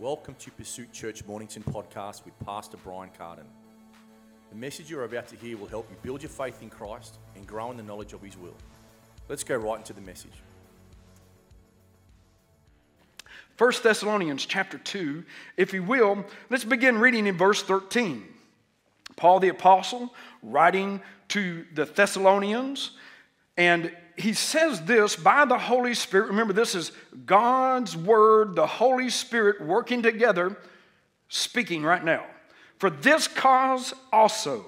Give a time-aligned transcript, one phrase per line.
[0.00, 3.44] Welcome to Pursuit Church Mornington podcast with Pastor Brian Carden.
[4.48, 7.46] The message you're about to hear will help you build your faith in Christ and
[7.46, 8.54] grow in the knowledge of His will.
[9.28, 10.32] Let's go right into the message.
[13.58, 15.22] 1 Thessalonians chapter 2,
[15.58, 18.24] if you will, let's begin reading in verse 13.
[19.16, 22.92] Paul the Apostle writing to the Thessalonians,
[23.60, 26.28] and he says this by the Holy Spirit.
[26.28, 26.92] Remember, this is
[27.26, 30.56] God's Word, the Holy Spirit working together,
[31.28, 32.24] speaking right now.
[32.78, 34.64] For this cause also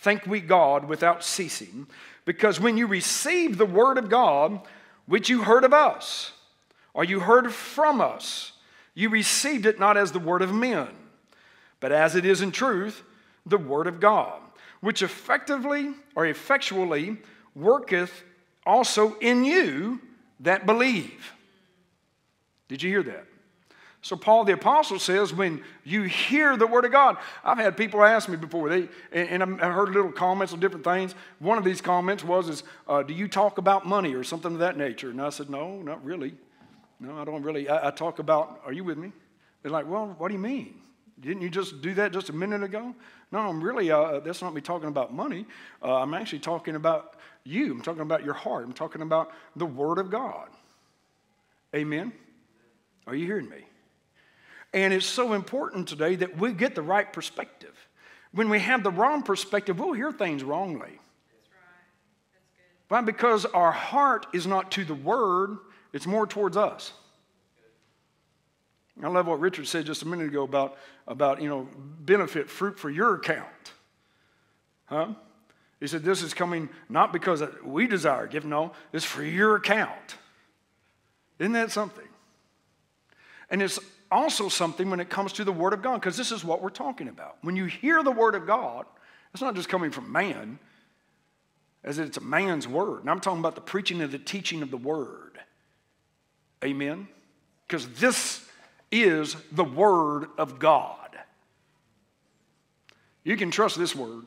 [0.00, 1.86] thank we God without ceasing,
[2.24, 4.62] because when you received the Word of God,
[5.06, 6.32] which you heard of us,
[6.94, 8.50] or you heard from us,
[8.94, 10.88] you received it not as the Word of men,
[11.78, 13.04] but as it is in truth,
[13.46, 14.40] the Word of God,
[14.80, 17.18] which effectively or effectually
[17.58, 18.22] worketh
[18.64, 20.00] also in you
[20.40, 21.32] that believe.
[22.68, 23.24] Did you hear that?
[24.00, 28.02] So Paul the apostle says, when you hear the word of God, I've had people
[28.04, 31.14] ask me before, they, and, and I heard little comments on different things.
[31.40, 34.60] One of these comments was, "Is uh, do you talk about money or something of
[34.60, 36.34] that nature?" And I said, "No, not really.
[37.00, 37.68] No, I don't really.
[37.68, 38.60] I, I talk about.
[38.64, 39.12] Are you with me?"
[39.62, 40.80] They're like, "Well, what do you mean?
[41.20, 42.94] Didn't you just do that just a minute ago?"
[43.32, 43.90] No, I'm really.
[43.90, 45.44] Uh, that's not me talking about money.
[45.82, 47.16] Uh, I'm actually talking about
[47.48, 47.72] you.
[47.72, 48.64] I'm talking about your heart.
[48.64, 50.48] I'm talking about the Word of God.
[51.74, 52.12] Amen.
[53.06, 53.64] Are you hearing me?
[54.74, 57.74] And it's so important today that we get the right perspective.
[58.32, 60.98] When we have the wrong perspective, we'll hear things wrongly.
[62.88, 63.00] Why?
[63.00, 65.58] Because our heart is not to the word,
[65.92, 66.92] it's more towards us.
[69.02, 70.76] I love what Richard said just a minute ago about,
[71.06, 71.68] about you know,
[72.00, 73.72] benefit fruit for your account.
[74.86, 75.08] Huh?
[75.80, 80.16] He said, This is coming not because we desire gift, no, it's for your account.
[81.38, 82.06] Isn't that something?
[83.50, 83.78] And it's
[84.10, 86.70] also something when it comes to the Word of God, because this is what we're
[86.70, 87.36] talking about.
[87.42, 88.86] When you hear the Word of God,
[89.32, 90.58] it's not just coming from man,
[91.84, 93.00] as it's a man's word.
[93.00, 95.38] And I'm talking about the preaching and the teaching of the Word.
[96.64, 97.08] Amen?
[97.66, 98.44] Because this
[98.90, 101.18] is the Word of God.
[103.22, 104.24] You can trust this Word.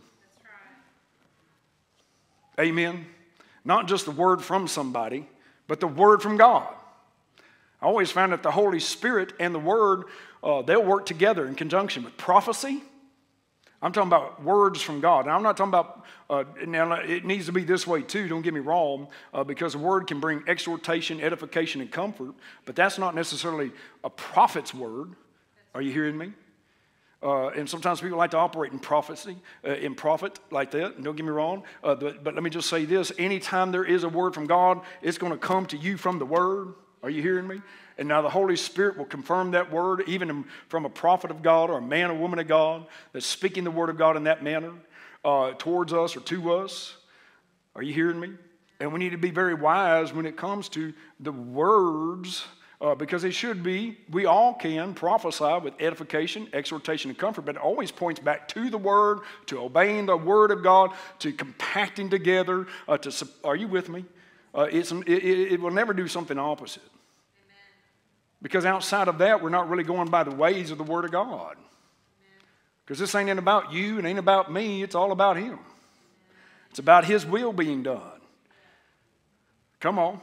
[2.62, 3.06] Amen?
[3.66, 5.28] Not just the Word from somebody,
[5.68, 6.68] but the Word from God.
[7.82, 10.04] I always found that the Holy Spirit and the Word,
[10.44, 12.84] uh, they'll work together in conjunction with prophecy.
[13.82, 15.26] I'm talking about words from God.
[15.26, 18.44] And I'm not talking about, uh, now it needs to be this way too, don't
[18.44, 22.36] get me wrong, uh, because the Word can bring exhortation, edification, and comfort,
[22.66, 23.72] but that's not necessarily
[24.04, 25.16] a prophet's word.
[25.74, 26.34] Are you hearing me?
[27.24, 31.02] Uh, and sometimes people like to operate in prophecy, uh, in prophet like that.
[31.04, 31.64] Don't get me wrong.
[31.84, 34.82] Uh, but, but, let me just say this anytime there is a word from God,
[35.04, 36.74] it's going to come to you from the word.
[37.04, 37.62] Are you hearing me?
[37.98, 41.70] And now the Holy Spirit will confirm that word, even from a prophet of God
[41.70, 44.44] or a man or woman of God that's speaking the word of God in that
[44.44, 44.74] manner
[45.24, 46.96] uh, towards us or to us.
[47.76, 48.32] Are you hearing me?
[48.80, 52.46] And we need to be very wise when it comes to the words.
[52.82, 57.56] Uh, because it should be, we all can prophesy with edification, exhortation, and comfort, but
[57.56, 62.10] it always points back to the Word, to obeying the Word of God, to compacting
[62.10, 62.66] together.
[62.88, 64.04] Uh, to, are you with me?
[64.56, 66.82] Uh, it, it, will never do something opposite.
[68.42, 71.12] Because outside of that, we're not really going by the ways of the Word of
[71.12, 71.58] God.
[72.84, 75.60] Because this ain't about you it ain't about me, it's all about Him.
[76.72, 78.02] It's about His will being done.
[79.80, 80.20] Come on.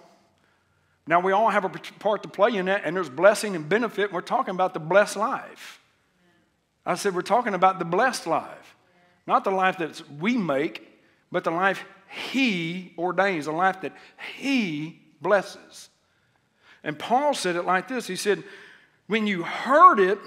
[1.09, 4.05] Now, we all have a part to play in that, and there's blessing and benefit.
[4.05, 5.81] And we're talking about the blessed life.
[6.85, 8.77] I said, we're talking about the blessed life,
[9.27, 10.87] not the life that we make,
[11.33, 13.97] but the life He ordains, the life that
[14.37, 15.89] He blesses.
[16.85, 18.45] And Paul said it like this He said,
[19.07, 20.19] When you heard it,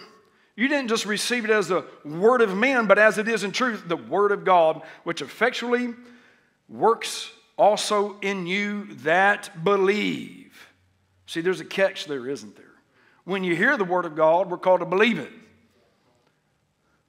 [0.55, 3.51] you didn't just receive it as the word of men, but as it is in
[3.51, 5.93] truth, the word of God, which effectually
[6.67, 10.40] works also in you that believe.
[11.31, 12.65] See, there's a catch there, isn't there?
[13.23, 15.31] When you hear the word of God, we're called to believe it.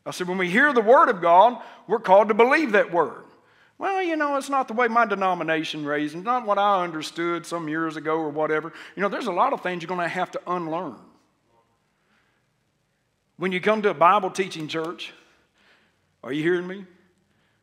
[0.06, 3.24] I said, when we hear the word of God, we're called to believe that word.
[3.78, 7.44] Well, you know, it's not the way my denomination raised, and not what I understood
[7.44, 8.72] some years ago or whatever.
[8.94, 10.94] You know, there's a lot of things you're going to have to unlearn.
[13.38, 15.12] When you come to a Bible teaching church,
[16.22, 16.84] are you hearing me?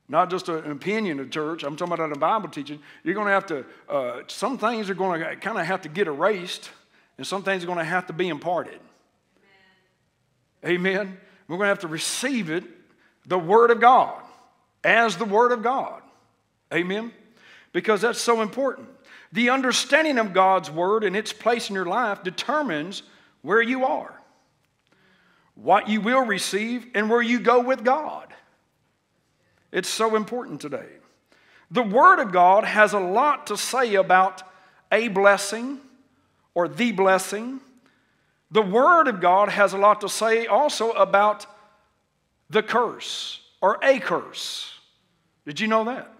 [0.09, 2.79] Not just an opinion of church, I'm talking about a Bible teaching.
[3.03, 5.89] You're going to have to, uh, some things are going to kind of have to
[5.89, 6.71] get erased,
[7.17, 8.79] and some things are going to have to be imparted.
[10.65, 10.87] Amen.
[10.87, 11.17] Amen.
[11.47, 12.63] We're going to have to receive it,
[13.27, 14.19] the Word of God,
[14.83, 16.01] as the Word of God.
[16.73, 17.11] Amen?
[17.71, 18.89] Because that's so important.
[19.31, 23.03] The understanding of God's word and its place in your life determines
[23.43, 24.19] where you are.
[25.61, 28.28] what you will receive, and where you go with God.
[29.71, 30.87] It's so important today.
[31.71, 34.41] The Word of God has a lot to say about
[34.91, 35.79] a blessing
[36.55, 37.59] or the blessing.
[38.51, 41.45] The Word of God has a lot to say also about
[42.49, 44.73] the curse or a curse.
[45.45, 46.11] Did you know that?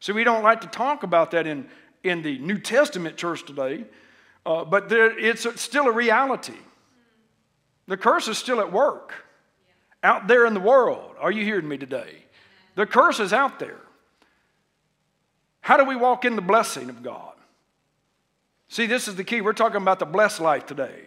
[0.00, 1.68] So we don't like to talk about that in,
[2.02, 3.84] in the New Testament church today,
[4.44, 6.58] uh, but there, it's still a reality.
[7.86, 9.12] The curse is still at work
[10.02, 11.14] out there in the world.
[11.20, 12.21] Are you hearing me today?
[12.74, 13.80] The curse is out there.
[15.60, 17.32] How do we walk in the blessing of God?
[18.68, 19.40] See, this is the key.
[19.40, 21.04] We're talking about the blessed life today.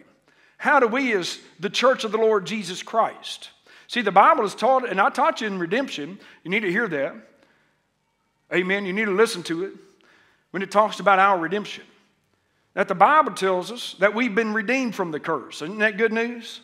[0.56, 3.50] How do we, as the church of the Lord Jesus Christ,
[3.88, 6.18] see, the Bible is taught, and I taught you in redemption.
[6.44, 7.14] You need to hear that.
[8.54, 8.86] Amen.
[8.86, 9.72] You need to listen to it
[10.52, 11.84] when it talks about our redemption.
[12.74, 15.62] That the Bible tells us that we've been redeemed from the curse.
[15.62, 16.60] Isn't that good news?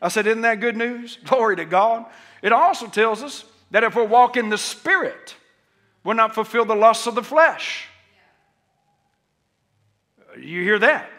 [0.00, 1.18] I said, Isn't that good news?
[1.24, 2.06] Glory to God.
[2.42, 5.34] It also tells us that if we walk in the Spirit,
[6.04, 7.88] we'll not fulfill the lusts of the flesh.
[10.38, 11.10] You hear that?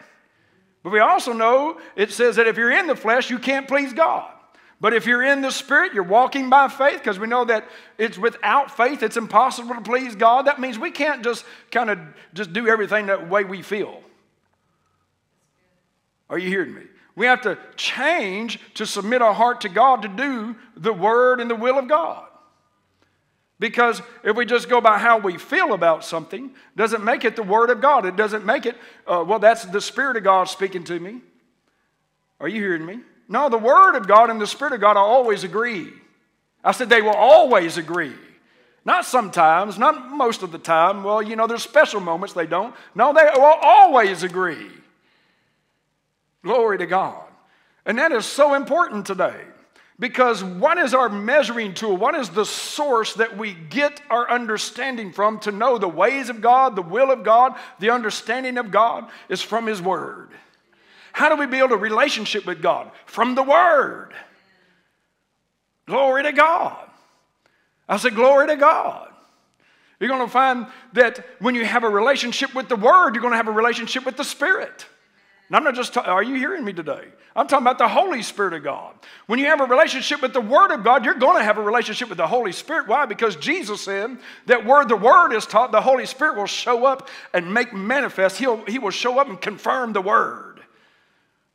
[0.82, 3.92] But we also know it says that if you're in the flesh, you can't please
[3.92, 4.30] God.
[4.80, 7.66] But if you're in the Spirit, you're walking by faith, because we know that
[7.96, 10.46] it's without faith, it's impossible to please God.
[10.46, 11.98] That means we can't just kind of
[12.34, 14.00] just do everything the way we feel.
[16.28, 16.82] Are you hearing me?
[17.16, 21.50] We have to change to submit our heart to God to do the Word and
[21.50, 22.26] the will of God.
[23.64, 27.42] Because if we just go by how we feel about something, doesn't make it the
[27.42, 28.04] Word of God.
[28.04, 28.76] It doesn't make it,
[29.06, 31.22] uh, well, that's the Spirit of God speaking to me.
[32.40, 33.00] Are you hearing me?
[33.26, 35.94] No, the Word of God and the Spirit of God will always agree.
[36.62, 38.12] I said they will always agree.
[38.84, 41.02] Not sometimes, not most of the time.
[41.02, 42.74] Well, you know, there's special moments they don't.
[42.94, 44.68] No, they will always agree.
[46.42, 47.24] Glory to God.
[47.86, 49.40] And that is so important today
[49.98, 51.96] because one is our measuring tool?
[51.96, 56.40] one is the source that we get our understanding from to know the ways of
[56.40, 60.30] God, the will of God, the understanding of God is from His Word.
[61.12, 62.90] How do we build a relationship with God?
[63.06, 64.12] From the Word.
[65.86, 66.90] Glory to God.
[67.88, 69.10] I said, Glory to God.
[70.00, 73.32] You're going to find that when you have a relationship with the Word, you're going
[73.32, 74.86] to have a relationship with the Spirit.
[75.54, 77.04] And I'm not just, ta- are you hearing me today?
[77.36, 78.92] I'm talking about the Holy Spirit of God.
[79.28, 81.62] When you have a relationship with the Word of God, you're going to have a
[81.62, 82.88] relationship with the Holy Spirit.
[82.88, 83.06] Why?
[83.06, 87.08] Because Jesus said that where the Word is taught, the Holy Spirit will show up
[87.32, 88.38] and make manifest.
[88.38, 90.60] He'll, he will show up and confirm the Word.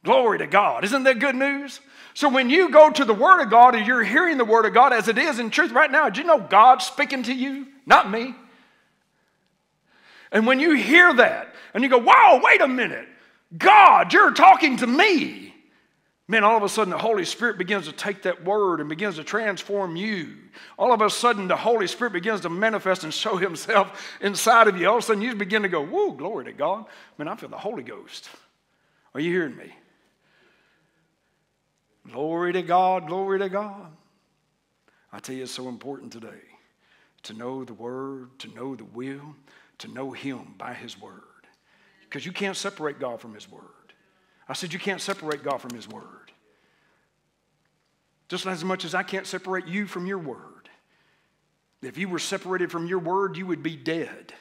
[0.06, 0.86] Glory to God.
[0.86, 1.82] Isn't that good news?
[2.14, 4.74] So when you go to the Word of God and you're hearing the Word of
[4.74, 7.68] God as it is in truth right now, do you know God's speaking to you?
[7.86, 8.34] Not me.
[10.32, 13.10] And when you hear that and you go, wow, wait a minute.
[13.58, 15.54] God, you're talking to me.
[16.28, 19.16] Man, all of a sudden the Holy Spirit begins to take that word and begins
[19.16, 20.36] to transform you.
[20.78, 24.80] All of a sudden the Holy Spirit begins to manifest and show himself inside of
[24.80, 24.88] you.
[24.88, 26.86] All of a sudden you begin to go, whoa, glory to God.
[27.18, 28.30] Man, I feel the Holy Ghost.
[29.16, 29.74] Are you hearing me?
[32.12, 33.92] Glory to God, glory to God.
[35.12, 36.42] I tell you, it's so important today
[37.24, 39.36] to know the Word, to know the will,
[39.80, 41.24] to know Him by His Word.
[42.10, 43.62] Because you can't separate God from His Word.
[44.48, 46.32] I said, You can't separate God from His Word.
[48.30, 50.70] Just as much as I can't separate you from your Word.
[51.84, 54.34] If you were separated from your Word, you would be dead.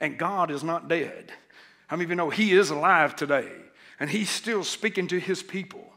[0.00, 1.32] And God is not dead.
[1.88, 3.50] How many of you know He is alive today?
[3.98, 5.92] And He's still speaking to His people.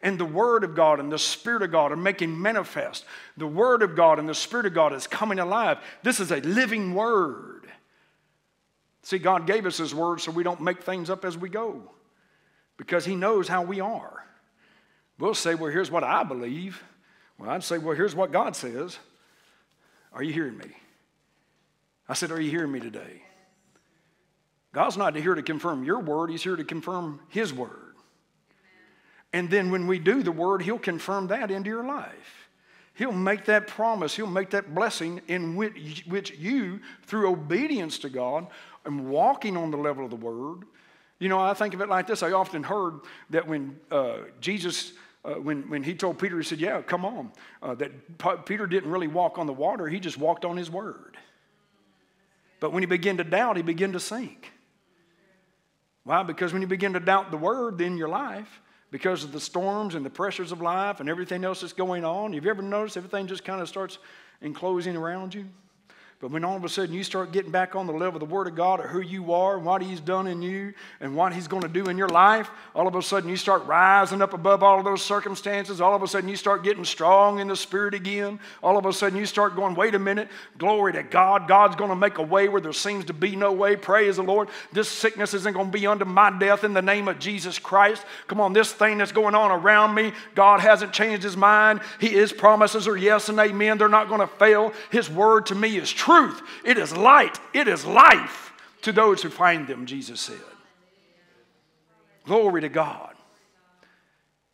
[0.00, 3.04] And the Word of God and the Spirit of God are making manifest.
[3.36, 5.78] The Word of God and the Spirit of God is coming alive.
[6.04, 7.57] This is a living Word.
[9.08, 11.80] See, God gave us His Word so we don't make things up as we go
[12.76, 14.22] because He knows how we are.
[15.18, 16.82] We'll say, well, here's what I believe.
[17.38, 18.98] Well, I'd say, well, here's what God says.
[20.12, 20.66] Are you hearing me?
[22.06, 23.22] I said, Are you hearing me today?
[24.74, 27.94] God's not here to confirm your word, He's here to confirm His word.
[29.32, 32.50] And then when we do the word, He'll confirm that into your life.
[32.92, 38.08] He'll make that promise, He'll make that blessing in which, which you, through obedience to
[38.08, 38.48] God,
[38.88, 40.64] and walking on the level of the Word.
[41.20, 42.22] You know, I think of it like this.
[42.22, 44.92] I often heard that when uh, Jesus,
[45.24, 47.30] uh, when, when he told Peter, he said, Yeah, come on,
[47.62, 50.70] uh, that P- Peter didn't really walk on the water, he just walked on his
[50.70, 51.16] Word.
[52.60, 54.52] But when he began to doubt, he began to sink.
[56.02, 56.22] Why?
[56.22, 59.94] Because when you begin to doubt the Word in your life, because of the storms
[59.94, 62.96] and the pressures of life and everything else that's going on, have you ever noticed
[62.96, 63.98] everything just kind of starts
[64.40, 65.44] enclosing around you?
[66.20, 68.34] But when all of a sudden you start getting back on the level of the
[68.34, 71.32] Word of God of who you are and what He's done in you and what
[71.32, 74.34] He's going to do in your life, all of a sudden you start rising up
[74.34, 75.80] above all of those circumstances.
[75.80, 78.40] All of a sudden you start getting strong in the Spirit again.
[78.64, 81.46] All of a sudden you start going, wait a minute, glory to God.
[81.46, 83.76] God's going to make a way where there seems to be no way.
[83.76, 84.48] Praise the Lord.
[84.72, 88.04] This sickness isn't going to be under my death in the name of Jesus Christ.
[88.26, 91.80] Come on, this thing that's going on around me, God hasn't changed His mind.
[92.00, 93.78] He, his promises are yes and amen.
[93.78, 94.72] They're not going to fail.
[94.90, 99.22] His word to me is true truth, it is light, it is life to those
[99.22, 100.40] who find them, Jesus said.
[102.24, 103.14] Glory to God.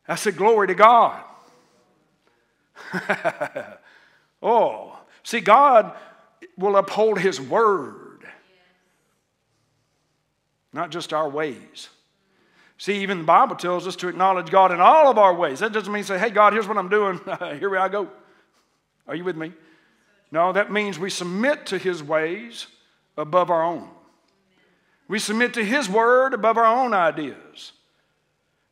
[0.09, 1.23] I said, Glory to God.
[4.43, 5.93] oh, see, God
[6.59, 8.27] will uphold His word,
[10.73, 11.89] not just our ways.
[12.79, 15.61] See, even the Bible tells us to acknowledge God in all of our ways.
[15.61, 17.21] That doesn't mean say, hey, God, here's what I'm doing.
[17.59, 18.09] Here I go.
[19.07, 19.53] Are you with me?
[20.31, 22.67] No, that means we submit to His ways
[23.17, 23.89] above our own.
[25.07, 27.73] We submit to His word above our own ideas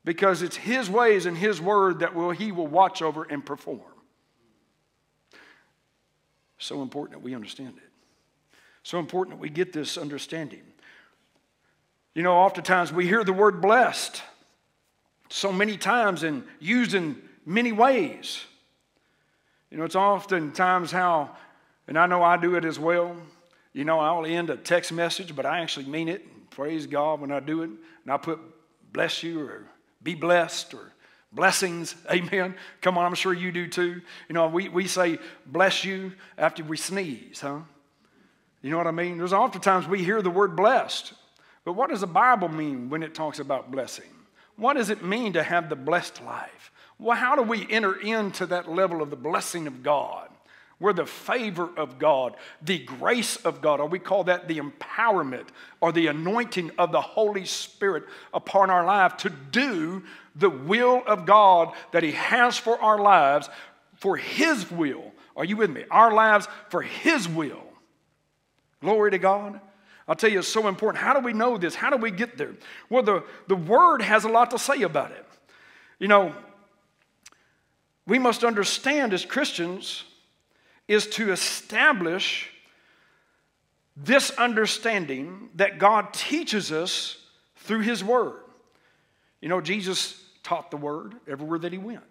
[0.05, 3.81] because it's His ways and His word that will, He will watch over and perform.
[6.59, 7.91] So important that we understand it.
[8.83, 10.63] So important that we get this understanding.
[12.15, 14.23] You know, oftentimes we hear the word blessed
[15.29, 18.45] so many times and used in many ways.
[19.71, 21.31] You know, it's oftentimes how
[21.89, 23.17] and I know I do it as well.
[23.73, 26.51] You know, I'll end a text message, but I actually mean it.
[26.51, 27.71] Praise God when I do it.
[28.05, 28.39] And I put
[28.93, 29.65] bless you or
[30.03, 30.93] be blessed or
[31.33, 31.95] blessings.
[32.11, 32.55] Amen.
[32.81, 34.01] Come on, I'm sure you do too.
[34.29, 37.61] You know, we, we say bless you after we sneeze, huh?
[38.61, 39.19] You know what I mean?
[39.19, 41.15] There's oftentimes we hear the word blessed.
[41.65, 44.11] But what does the Bible mean when it talks about blessing?
[44.57, 46.71] What does it mean to have the blessed life?
[46.99, 50.29] Well, how do we enter into that level of the blessing of God?
[50.83, 55.47] We're the favor of God, the grace of God, or we call that the empowerment
[55.81, 58.03] or the anointing of the Holy Spirit
[58.35, 60.03] upon our life to do
[60.35, 63.49] the will of God that He has for our lives,
[63.95, 65.13] for His will.
[65.37, 65.85] Are you with me?
[65.89, 67.63] Our lives for His will.
[68.81, 69.61] Glory to God.
[70.09, 71.01] I'll tell you, it's so important.
[71.01, 71.77] How do we know this?
[71.77, 72.55] How do we get there?
[72.91, 75.25] Well, the, the Word has a lot to say about it.
[76.01, 76.35] You know,
[78.05, 80.03] we must understand as Christians
[80.93, 82.51] is to establish
[83.97, 87.17] this understanding that God teaches us
[87.57, 88.41] through His Word.
[89.41, 92.05] You know, Jesus taught the Word everywhere that He went,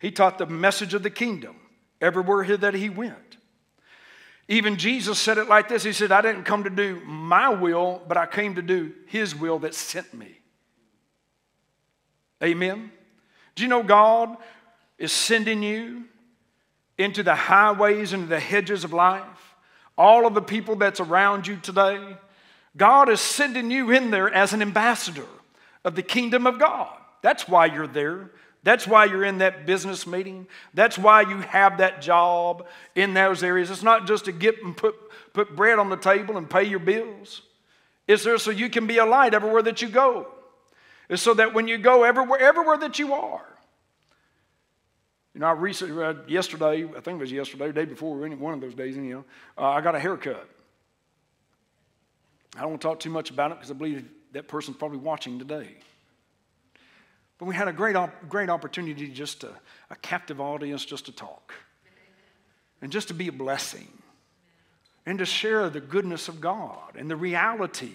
[0.00, 1.56] He taught the message of the kingdom
[2.00, 3.36] everywhere that He went.
[4.46, 8.02] Even Jesus said it like this He said, I didn't come to do my will,
[8.06, 10.38] but I came to do His will that sent me.
[12.42, 12.90] Amen.
[13.54, 14.36] Do you know God
[14.98, 16.04] is sending you
[16.98, 19.54] into the highways and the hedges of life,
[19.96, 22.16] all of the people that's around you today,
[22.76, 25.26] God is sending you in there as an ambassador
[25.84, 26.96] of the kingdom of God.
[27.22, 28.30] That's why you're there.
[28.64, 30.46] That's why you're in that business meeting.
[30.72, 33.70] That's why you have that job in those areas.
[33.70, 34.94] It's not just to get and put,
[35.34, 37.42] put bread on the table and pay your bills.
[38.08, 40.26] It's there so you can be a light everywhere that you go.
[41.08, 43.46] It's so that when you go everywhere, everywhere that you are,
[45.34, 48.54] you know, I recently, uh, yesterday, I think it was yesterday, day before, any one
[48.54, 49.24] of those days, know,
[49.58, 50.48] uh, I got a haircut.
[52.56, 54.98] I don't want to talk too much about it because I believe that person's probably
[54.98, 55.70] watching today.
[57.38, 59.50] But we had a great, op- great opportunity just to,
[59.90, 61.52] a captive audience just to talk
[62.80, 63.88] and just to be a blessing
[65.04, 67.92] and to share the goodness of God and the reality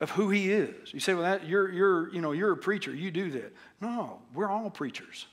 [0.00, 0.94] of who He is.
[0.94, 3.52] You say, well, that, you're, you're, you know, you're a preacher, you do that.
[3.82, 5.26] No, we're all preachers.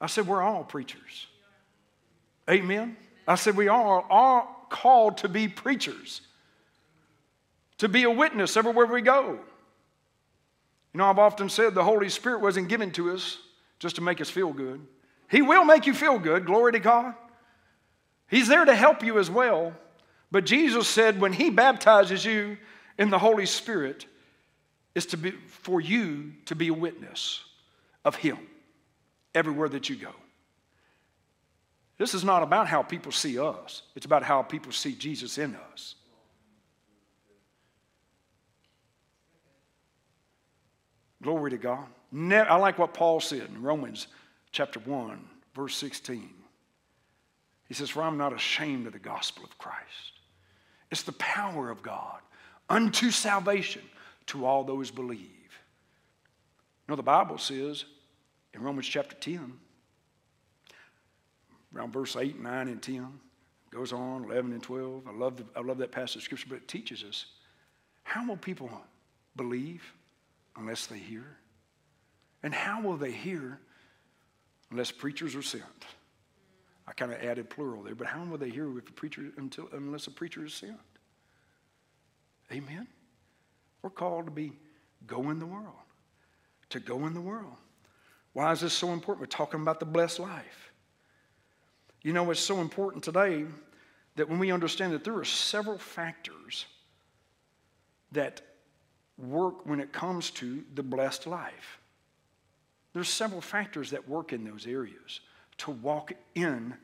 [0.00, 1.26] I said, We're all preachers.
[2.48, 2.96] Amen.
[3.28, 6.22] I said, We are all called to be preachers,
[7.78, 9.38] to be a witness everywhere we go.
[10.92, 13.38] You know, I've often said the Holy Spirit wasn't given to us
[13.78, 14.84] just to make us feel good.
[15.30, 17.14] He will make you feel good, glory to God.
[18.28, 19.72] He's there to help you as well.
[20.32, 22.56] But Jesus said when He baptizes you
[22.98, 24.06] in the Holy Spirit,
[24.94, 27.44] is to be for you to be a witness
[28.04, 28.38] of Him
[29.34, 30.12] everywhere that you go.
[31.98, 35.56] This is not about how people see us, it's about how people see Jesus in
[35.72, 35.96] us.
[41.22, 41.86] Glory to God.
[42.32, 44.06] I like what Paul said in Romans
[44.52, 45.20] chapter 1,
[45.54, 46.30] verse 16.
[47.68, 49.78] He says, For I'm not ashamed of the gospel of Christ.
[50.90, 52.20] It's the power of God
[52.68, 53.82] unto salvation
[54.26, 55.20] to all those believe.
[55.20, 57.84] You know, the Bible says
[58.54, 59.52] in Romans chapter 10,
[61.74, 63.20] around verse 8, 9, and 10,
[63.70, 65.06] Goes on, 11 and 12.
[65.06, 67.26] I love, the, I love that passage of scripture, but it teaches us
[68.02, 68.70] how will people
[69.36, 69.84] believe
[70.56, 71.36] unless they hear?
[72.42, 73.60] And how will they hear
[74.72, 75.64] unless preachers are sent?
[76.88, 79.68] I kind of added plural there, but how will they hear if a preacher until
[79.72, 80.76] unless a preacher is sent?
[82.50, 82.88] Amen.
[83.82, 84.52] We're called to be
[85.06, 85.76] go in the world.
[86.70, 87.54] To go in the world.
[88.32, 89.20] Why is this so important?
[89.20, 90.72] We're talking about the blessed life.
[92.02, 93.44] You know, it's so important today
[94.16, 96.66] that when we understand that there are several factors
[98.12, 98.40] that
[99.18, 101.78] work when it comes to the blessed life.
[102.92, 105.20] There's several factors that work in those areas
[105.58, 106.74] to walk in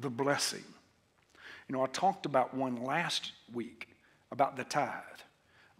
[0.00, 0.64] the blessing.
[1.68, 3.88] You know, I talked about one last week
[4.32, 5.02] about the tithe.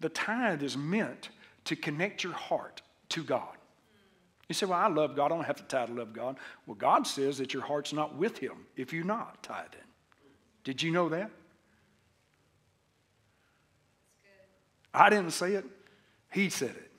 [0.01, 1.31] The tithe is meant
[1.65, 3.57] to connect your heart to God.
[4.51, 5.27] You say, Well, I love God.
[5.27, 6.37] I don't have to tithe to love God.
[6.67, 9.79] Well, God says that your heart's not with Him if you're not tithing.
[10.65, 11.31] Did you know that?
[14.93, 15.65] I didn't say it,
[16.33, 16.91] He said it.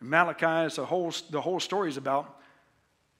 [0.00, 2.40] Malachi is the whole, the whole story is about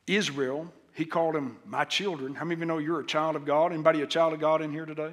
[0.08, 0.72] Israel.
[0.92, 2.34] He called them my children.
[2.34, 3.72] How many of you know you're a child of God?
[3.72, 5.12] Anybody a child of God in here today?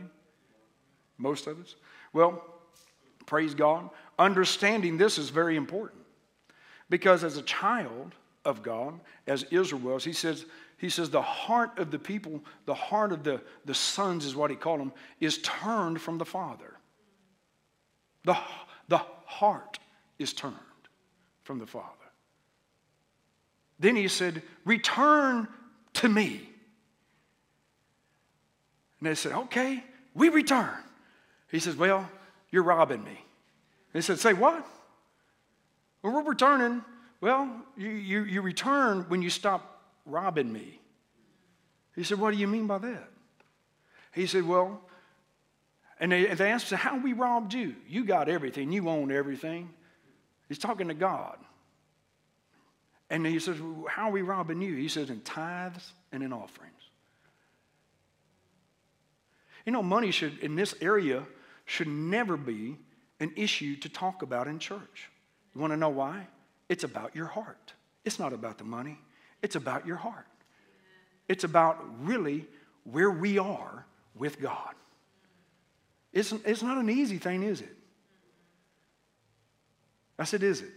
[1.19, 1.75] Most of us.
[2.13, 2.43] Well,
[3.27, 3.91] praise God.
[4.17, 6.02] Understanding this is very important.
[6.90, 8.13] Because as a child
[8.46, 10.46] of God, as Israel was, he says,
[10.78, 14.50] he says the heart of the people, the heart of the, the sons is what
[14.50, 16.78] he called them, is turned from the Father.
[18.25, 18.38] The,
[18.90, 19.80] the heart
[20.20, 20.56] is turned
[21.44, 21.88] from the Father.
[23.80, 25.48] Then he said, Return
[25.94, 26.50] to me.
[29.00, 30.78] And they said, Okay, we return.
[31.52, 32.10] He says, Well,
[32.52, 33.10] you're robbing me.
[33.12, 33.18] And
[33.94, 34.66] he said, Say what?
[36.03, 36.83] Well, we're returning.
[37.22, 40.79] Well, you, you, you return when you stop robbing me.
[41.95, 43.10] He said, What do you mean by that?
[44.13, 44.81] He said, Well,
[46.00, 47.75] and they, they asked, How we robbed you?
[47.88, 49.69] You got everything, you own everything.
[50.50, 51.38] He's talking to God.
[53.09, 54.75] And he says, well, How are we robbing you?
[54.75, 56.74] He says, In tithes and in offerings.
[59.66, 61.24] You know, money should, in this area,
[61.66, 62.77] should never be
[63.22, 65.09] an issue to talk about in church.
[65.53, 66.27] You want to know why?
[66.70, 67.74] It's about your heart.
[68.05, 69.00] It's not about the money,
[69.42, 70.27] it's about your heart.
[71.29, 72.46] It's about really
[72.83, 73.85] where we are
[74.16, 74.75] with God.
[76.11, 77.75] It's, it's not an easy thing, is it?
[80.20, 80.70] I said, is it?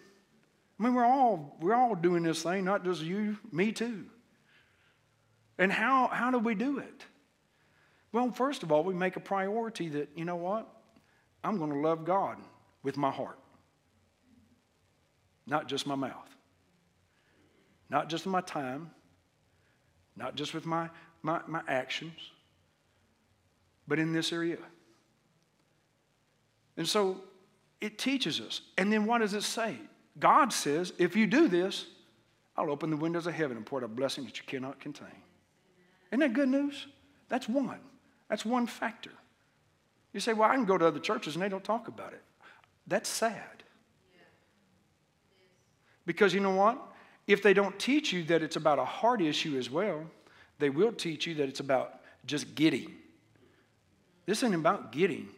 [0.79, 4.05] I mean, we're all, we're all doing this thing, not just you, me too.
[5.59, 7.05] And how, how do we do it?
[8.13, 10.69] Well, first of all, we make a priority that, you know what?
[11.43, 12.39] I'm going to love God
[12.83, 13.39] with my heart,
[15.47, 16.29] not just my mouth,
[17.89, 18.91] not just my time,
[20.17, 20.89] not just with my,
[21.23, 22.19] my, my actions,
[23.87, 24.59] but in this area.
[26.77, 27.21] And so
[27.81, 28.61] it teaches us.
[28.77, 29.77] And then what does it say?
[30.19, 31.87] God says, if you do this,
[32.57, 35.09] I'll open the windows of heaven and pour out a blessing that you cannot contain.
[36.11, 36.87] Isn't that good news?
[37.29, 37.81] That's one.
[38.29, 39.11] That's one factor.
[40.13, 42.23] You say, well, I can go to other churches and they don't talk about it.
[42.87, 43.56] That's sad.
[46.07, 46.81] Because you know what?
[47.27, 50.05] If they don't teach you that it's about a heart issue as well,
[50.59, 52.95] they will teach you that it's about just getting.
[54.25, 55.29] This isn't about getting,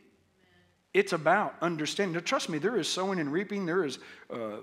[0.95, 2.15] it's about understanding.
[2.15, 3.99] Now, trust me, there is sowing and reaping, there is
[4.33, 4.61] uh, uh,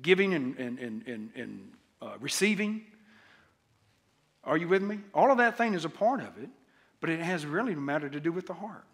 [0.00, 2.82] giving and, and, and, and uh, receiving.
[4.44, 4.98] Are you with me?
[5.14, 6.48] All of that thing is a part of it,
[7.00, 8.84] but it has really a matter to do with the heart.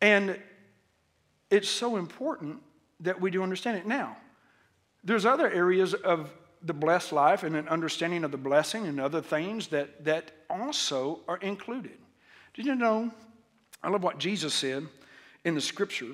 [0.00, 0.38] And
[1.54, 2.60] it's so important
[2.98, 3.86] that we do understand it.
[3.86, 4.16] Now,
[5.04, 6.30] there's other areas of
[6.62, 11.20] the blessed life and an understanding of the blessing and other things that, that also
[11.28, 11.96] are included.
[12.54, 13.12] Did you know?
[13.84, 14.84] I love what Jesus said
[15.44, 16.10] in the scripture.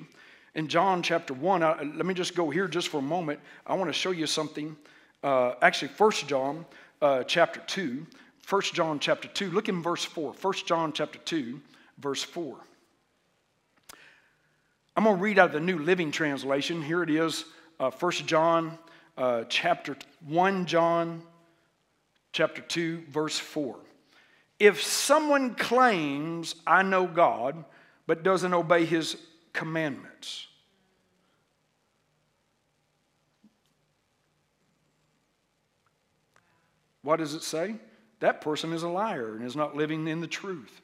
[0.53, 3.39] In John chapter 1, I, let me just go here just for a moment.
[3.65, 4.75] I want to show you something.
[5.23, 6.65] Uh, actually, First John
[7.01, 8.05] uh, chapter 2.
[8.47, 9.49] 1 John chapter 2.
[9.49, 10.33] Look in verse 4.
[10.33, 11.59] 1 John chapter 2,
[11.97, 12.57] verse 4.
[15.01, 16.83] I'm going to read out of the New Living Translation.
[16.83, 17.45] Here it is,
[17.79, 18.77] uh, 1 John
[19.17, 21.23] uh, chapter 1 John
[22.33, 23.79] chapter 2, verse 4.
[24.59, 27.65] If someone claims, I know God,
[28.05, 29.17] but doesn't obey his
[29.53, 30.45] commandments,
[37.01, 37.73] what does it say?
[38.19, 40.79] That person is a liar and is not living in the truth.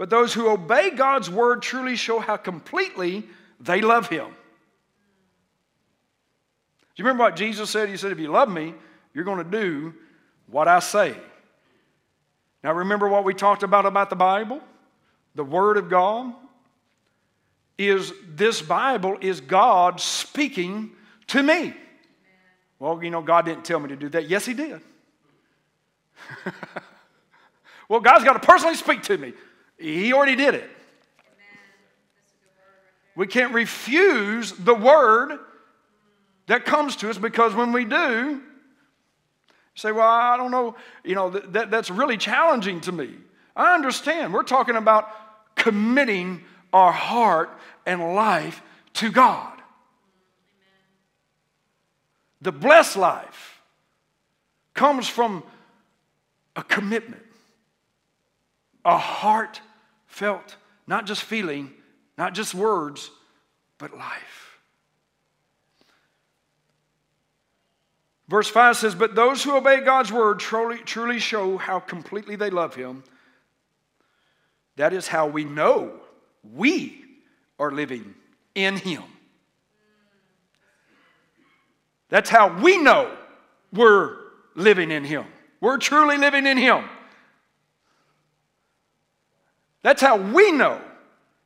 [0.00, 3.28] But those who obey God's word truly show how completely
[3.60, 4.28] they love him.
[4.28, 4.32] Do
[6.96, 7.90] you remember what Jesus said?
[7.90, 8.72] He said, If you love me,
[9.12, 9.92] you're going to do
[10.46, 11.14] what I say.
[12.64, 14.62] Now, remember what we talked about about the Bible?
[15.34, 16.32] The Word of God
[17.76, 20.92] is this Bible is God speaking
[21.26, 21.74] to me.
[22.78, 24.30] Well, you know, God didn't tell me to do that.
[24.30, 24.80] Yes, He did.
[27.86, 29.34] well, God's got to personally speak to me.
[29.80, 30.70] He already did it.
[33.16, 35.38] We can't refuse the word
[36.46, 38.42] that comes to us because when we do,
[39.74, 43.14] say, Well, I don't know, you know, that, that's really challenging to me.
[43.56, 44.32] I understand.
[44.32, 45.08] We're talking about
[45.56, 47.50] committing our heart
[47.86, 48.62] and life
[48.94, 49.60] to God.
[52.42, 53.60] The blessed life
[54.74, 55.42] comes from
[56.56, 57.22] a commitment,
[58.84, 58.96] a
[60.10, 61.70] heartfelt, not just feeling,
[62.18, 63.10] not just words,
[63.78, 64.58] but life.
[68.28, 72.50] Verse 5 says, But those who obey God's word truly, truly show how completely they
[72.50, 73.02] love Him.
[74.76, 75.92] That is how we know
[76.54, 77.04] we
[77.58, 78.14] are living
[78.54, 79.02] in Him.
[82.08, 83.16] That's how we know
[83.72, 84.16] we're
[84.54, 85.26] living in Him.
[85.60, 86.84] We're truly living in Him.
[89.82, 90.80] That's how we know.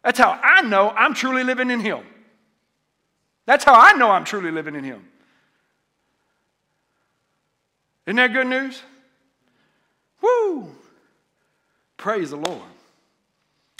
[0.03, 2.01] That's how I know I'm truly living in Him.
[3.47, 5.07] That's how I know I'm truly living in Him.
[8.07, 8.83] Isn't that good news?
[10.21, 10.75] Woo!
[11.97, 12.63] Praise the Lord.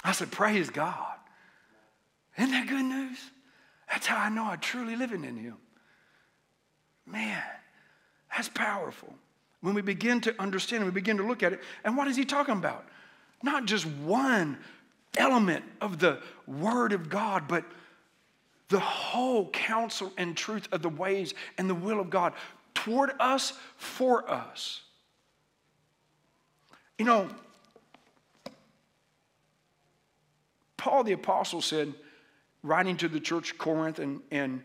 [0.03, 1.13] I said, Praise God.
[2.37, 3.17] Isn't that good news?
[3.89, 5.57] That's how I know I'm truly living in Him.
[7.05, 7.41] Man,
[8.35, 9.13] that's powerful.
[9.61, 12.15] When we begin to understand and we begin to look at it, and what is
[12.15, 12.85] He talking about?
[13.43, 14.57] Not just one
[15.17, 17.63] element of the Word of God, but
[18.69, 22.33] the whole counsel and truth of the ways and the will of God
[22.73, 24.81] toward us, for us.
[26.97, 27.29] You know,
[30.77, 31.93] Paul the Apostle said,
[32.63, 34.63] writing to the church of Corinth, and, and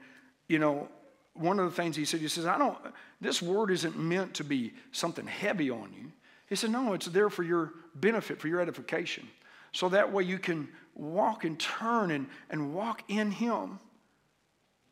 [0.48, 0.88] you know,
[1.34, 2.76] one of the things he said, he says, I don't,
[3.20, 6.12] this word isn't meant to be something heavy on you.
[6.50, 9.26] He said, no, it's there for your benefit, for your edification.
[9.72, 13.78] So that way you can walk and turn and, and walk in him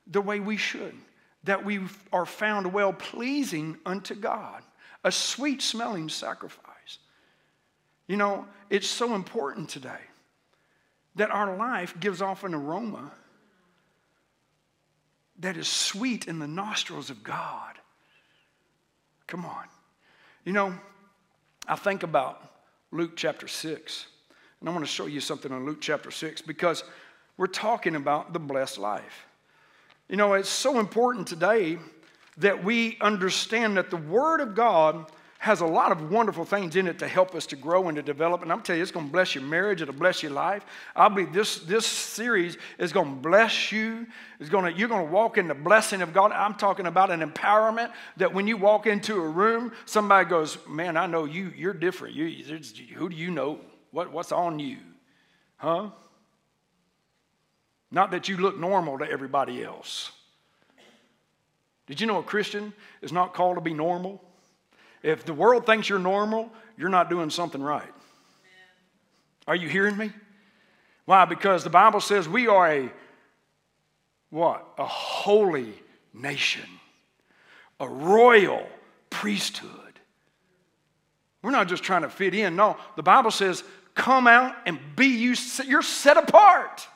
[0.07, 0.95] the way we should.
[1.45, 1.81] That we
[2.13, 4.63] are found well pleasing unto God,
[5.03, 6.99] a sweet smelling sacrifice.
[8.07, 10.01] You know, it's so important today
[11.17, 13.11] that our life gives off an aroma
[15.41, 17.75] that is sweet in the nostrils of God.
[19.27, 19.65] Come on.
[20.45, 20.75] You know,
[21.69, 22.43] I think about
[22.91, 24.07] Luke chapter 6,
[24.61, 26.83] and I want to show you something in Luke chapter 6 because
[27.37, 29.27] we're talking about the blessed life.
[30.09, 31.79] You know, it's so important today
[32.39, 36.89] that we understand that the Word of God has a lot of wonderful things in
[36.89, 38.43] it to help us to grow and to develop.
[38.43, 39.81] And I'm telling you, it's going to bless your marriage.
[39.81, 40.67] It'll bless your life.
[40.97, 44.09] I believe this, this series is going to bless you.
[44.41, 46.33] It's going to, you're going to walk in the blessing of God.
[46.33, 50.97] I'm talking about an empowerment that when you walk into a room, somebody goes, man,
[50.97, 52.17] I know you, you're different.
[52.17, 52.45] You,
[52.97, 53.61] who do you know?
[53.93, 54.79] What, what's on you?
[55.57, 55.91] Huh?
[57.93, 60.11] Not that you look normal to everybody else.
[61.87, 62.73] Did you know a Christian
[63.03, 64.23] is not called to be normal?
[65.03, 67.93] If the world thinks you're normal, you're not doing something right.
[69.47, 70.13] Are you hearing me?
[71.05, 71.25] Why?
[71.25, 72.93] Because the Bible says we are a
[74.31, 74.67] what?
[74.77, 75.73] A holy
[76.13, 76.69] nation,
[77.81, 78.67] a royal
[79.09, 79.71] priesthood.
[81.43, 82.57] We're not just trying to fit in.
[82.57, 85.35] No, the Bible says, come out and be you.
[85.67, 86.87] You're set apart.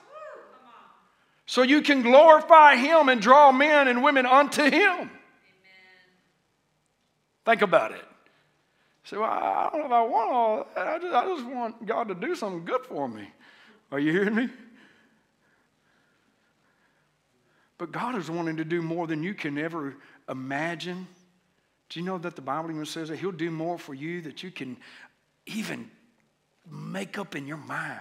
[1.47, 5.11] So you can glorify Him and draw men and women unto Him.
[7.45, 8.05] Think about it.
[9.05, 10.87] Say, well, I don't know if I want all that.
[10.87, 13.29] I just, I just want God to do something good for me.
[13.91, 14.49] Are you hearing me?
[17.79, 19.97] But God is wanting to do more than you can ever
[20.29, 21.09] imagine.
[21.89, 24.45] Do you know that the Bible even says that He'll do more for you that
[24.45, 24.77] you can
[25.47, 25.91] even
[26.71, 28.01] make up in your mind?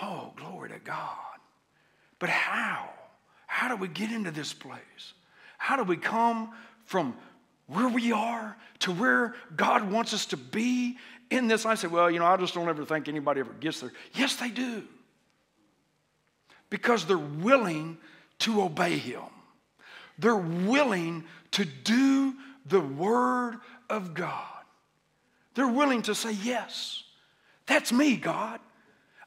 [0.00, 1.38] Oh, glory to God.
[2.18, 2.88] But how?
[3.46, 5.12] How do we get into this place?
[5.58, 6.50] How do we come
[6.84, 7.14] from
[7.66, 10.96] where we are to where God wants us to be
[11.30, 11.64] in this.
[11.64, 13.92] I say, well, you know, I just don't ever think anybody ever gets there.
[14.14, 14.82] Yes, they do.
[16.70, 17.98] Because they're willing
[18.40, 19.22] to obey Him,
[20.18, 22.34] they're willing to do
[22.66, 24.48] the Word of God.
[25.54, 27.04] They're willing to say, yes,
[27.66, 28.58] that's me, God.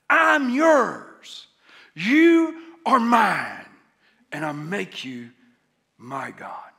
[0.10, 1.47] I'm yours.
[1.93, 3.65] You are mine,
[4.32, 5.30] and I make you
[5.97, 6.71] my God.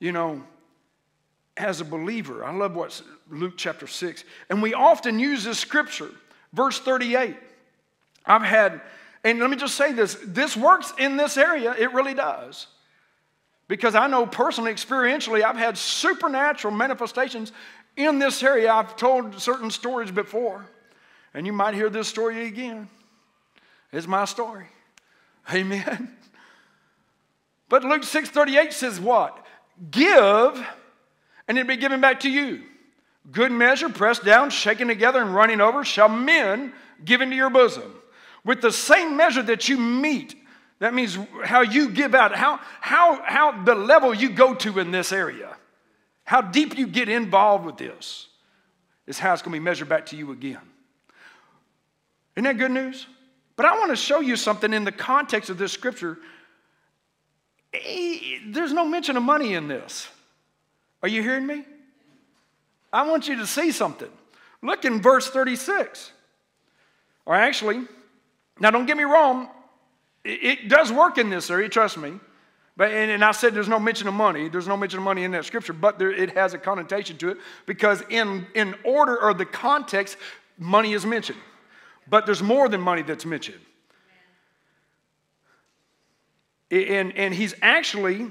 [0.00, 0.42] You know,
[1.56, 2.44] as a believer.
[2.44, 4.24] I love what Luke chapter 6.
[4.48, 6.10] And we often use this scripture,
[6.52, 7.36] verse 38.
[8.24, 8.80] I've had,
[9.22, 12.66] and let me just say this this works in this area, it really does.
[13.68, 17.52] Because I know personally, experientially, I've had supernatural manifestations
[17.96, 18.72] in this area.
[18.72, 20.66] I've told certain stories before,
[21.34, 22.88] and you might hear this story again.
[23.92, 24.66] It's my story.
[25.52, 26.16] Amen.
[27.68, 29.46] But Luke 6:38 says what?
[29.90, 30.66] Give
[31.48, 32.62] and it'll be given back to you.
[33.32, 36.72] Good measure, pressed down, shaken together, and running over, shall men
[37.04, 37.92] give into your bosom.
[38.44, 40.34] With the same measure that you mete,
[40.78, 44.90] that means how you give out, how, how, how the level you go to in
[44.90, 45.56] this area,
[46.24, 48.28] how deep you get involved with this,
[49.06, 50.60] is how it's going to be measured back to you again.
[52.36, 53.06] Isn't that good news?
[53.56, 56.16] But I want to show you something in the context of this scripture.
[57.72, 60.08] Eh, there's no mention of money in this.
[61.02, 61.64] Are you hearing me?
[62.92, 64.10] I want you to see something.
[64.62, 66.12] Look in verse 36.
[67.24, 67.86] Or actually,
[68.58, 69.48] now don't get me wrong,
[70.24, 72.14] it, does work in this area, trust me.
[72.76, 74.48] But, and, and, I said there's no mention of money.
[74.48, 77.30] There's no mention of money in that scripture, but there, it has a connotation to
[77.30, 80.16] it because in, in order or the context,
[80.58, 81.38] money is mentioned.
[82.08, 83.60] But there's more than money that's mentioned.
[86.70, 88.30] And, and he's actually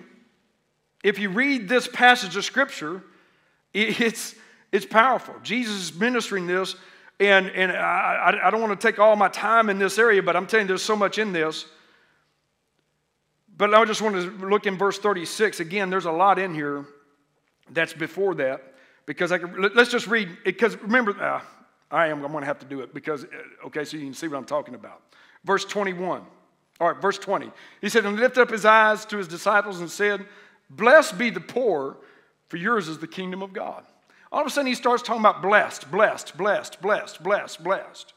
[1.04, 3.04] if you read this passage of Scripture,
[3.74, 4.36] it's,
[4.72, 5.36] it's powerful.
[5.44, 6.76] Jesus is ministering this,
[7.20, 10.36] and, and I, I don't want to take all my time in this area, but
[10.36, 11.66] I'm telling you, there's so much in this.
[13.58, 15.60] But I just want to look in verse 36.
[15.60, 16.86] Again, there's a lot in here
[17.72, 18.64] that's before that.
[19.06, 21.42] Because I can, let's just read, because remember, uh,
[21.92, 24.14] I am, I'm going to have to do it because, uh, okay, so you can
[24.14, 25.02] see what I'm talking about.
[25.44, 26.22] Verse 21.
[26.80, 27.52] All right, verse 20.
[27.82, 30.26] He said, And lifted up his eyes to his disciples and said,
[30.70, 31.98] Blessed be the poor,
[32.48, 33.84] for yours is the kingdom of God.
[34.32, 38.14] All of a sudden, he starts talking about blessed, blessed, blessed, blessed, blessed, blessed.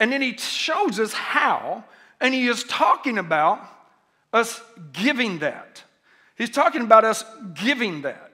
[0.00, 1.84] And then he shows us how,
[2.20, 3.60] and he is talking about
[4.32, 4.60] us
[4.92, 5.82] giving that.
[6.36, 7.24] He's talking about us
[7.54, 8.32] giving that.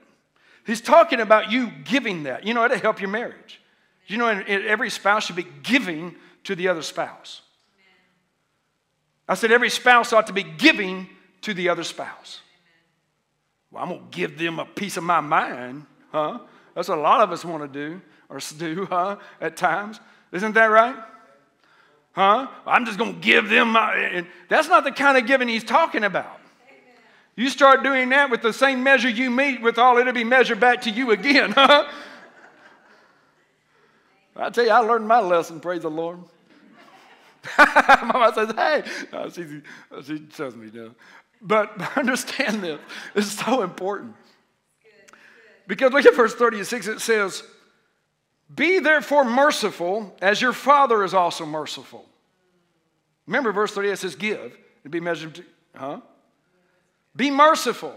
[0.65, 2.45] He's talking about you giving that.
[2.45, 3.61] You know, it'll help your marriage.
[4.07, 6.15] You know, every spouse should be giving
[6.45, 7.42] to the other spouse.
[9.27, 11.07] I said every spouse ought to be giving
[11.41, 12.41] to the other spouse.
[13.71, 16.39] Well, I'm going to give them a piece of my mind, huh?
[16.75, 19.17] That's what a lot of us want to do or do, huh?
[19.39, 19.99] At times.
[20.31, 20.95] Isn't that right?
[22.13, 22.47] Huh?
[22.65, 24.25] I'm just going to give them my.
[24.49, 26.39] That's not the kind of giving he's talking about.
[27.35, 30.59] You start doing that with the same measure you mete with all, it'll be measured
[30.59, 31.87] back to you again, huh?
[34.35, 36.19] I tell you, I learned my lesson, praise the Lord.
[37.57, 38.83] Mama says, hey.
[39.11, 39.61] No, she,
[40.05, 40.91] she tells me no.
[41.41, 42.79] But understand this,
[43.15, 44.15] it's so important.
[45.67, 47.43] Because look at verse 36, it says,
[48.53, 52.05] Be therefore merciful as your Father is also merciful.
[53.27, 55.43] Remember, verse 38 says, Give, and be measured to,
[55.75, 56.01] huh?
[57.15, 57.93] Be merciful.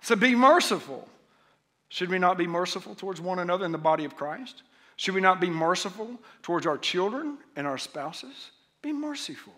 [0.00, 1.08] So be merciful.
[1.88, 4.62] Should we not be merciful towards one another in the body of Christ?
[5.02, 6.08] Should we not be merciful
[6.42, 8.52] towards our children and our spouses?
[8.82, 9.52] Be merciful.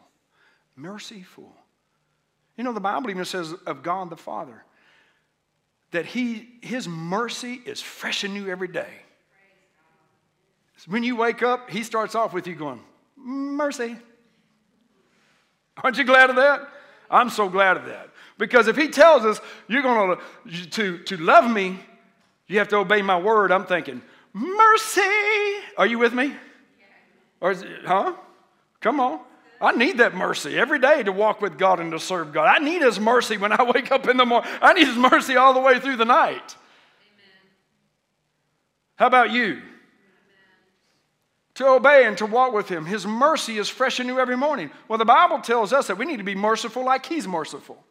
[0.75, 1.53] Merciful.
[2.57, 4.65] You know, the Bible even says of God the Father
[5.91, 8.89] that he, His mercy is fresh and new every day.
[10.87, 12.81] When you wake up, He starts off with you going,
[13.15, 13.99] Mercy.
[15.77, 16.67] Aren't you glad of that?
[17.11, 18.09] I'm so glad of that.
[18.39, 20.17] Because if He tells us you're going
[20.49, 21.79] to, to, to love me,
[22.47, 24.01] you have to obey my word, I'm thinking,
[24.35, 25.01] Mercy.
[25.79, 26.35] Are you with me?
[27.41, 28.15] Or is it, huh?
[28.81, 29.21] Come on.
[29.61, 32.47] I need that mercy every day to walk with God and to serve God.
[32.47, 34.51] I need His mercy when I wake up in the morning.
[34.61, 36.35] I need His mercy all the way through the night.
[36.35, 37.53] Amen.
[38.97, 39.45] How about you?
[39.45, 39.63] Amen.
[41.55, 42.85] To obey and to walk with Him.
[42.85, 44.71] His mercy is fresh and new every morning.
[44.89, 47.83] Well, the Bible tells us that we need to be merciful like He's merciful.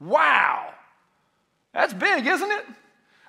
[0.00, 0.72] Wow.
[1.74, 2.64] That's big, isn't it?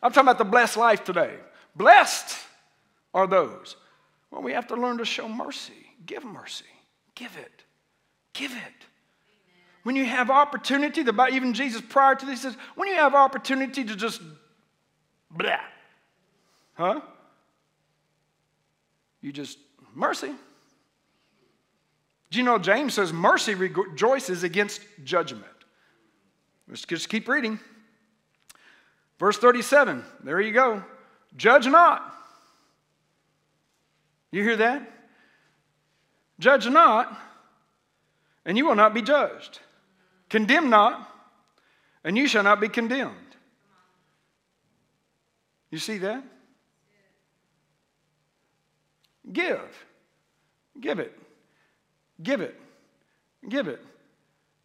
[0.01, 1.35] I'm talking about the blessed life today.
[1.75, 2.44] Blessed
[3.15, 3.77] are those.
[4.29, 5.73] Well, we have to learn to show mercy,
[6.05, 6.65] give mercy,
[7.15, 7.63] give it.
[8.33, 8.85] Give it.
[9.83, 13.83] When you have opportunity, the, even Jesus prior to this says, when you have opportunity
[13.83, 14.21] to just
[15.31, 15.59] blah,
[16.73, 17.01] huh?
[19.21, 19.57] You just,
[19.93, 20.31] mercy.
[22.31, 25.45] Do you know James says mercy rejoices against judgment?
[26.67, 27.59] Let's just keep reading.
[29.17, 30.83] Verse 37, there you go.
[31.37, 32.14] Judge not.
[34.35, 34.91] You hear that?
[36.39, 37.17] Judge not
[38.45, 39.59] and you will not be judged.
[40.29, 41.09] Condemn not,
[42.03, 43.15] and you shall not be condemned.
[45.71, 46.21] You see that?
[49.31, 49.85] Give.
[50.81, 51.17] Give it.
[52.21, 52.59] Give it.
[53.47, 53.81] Give it.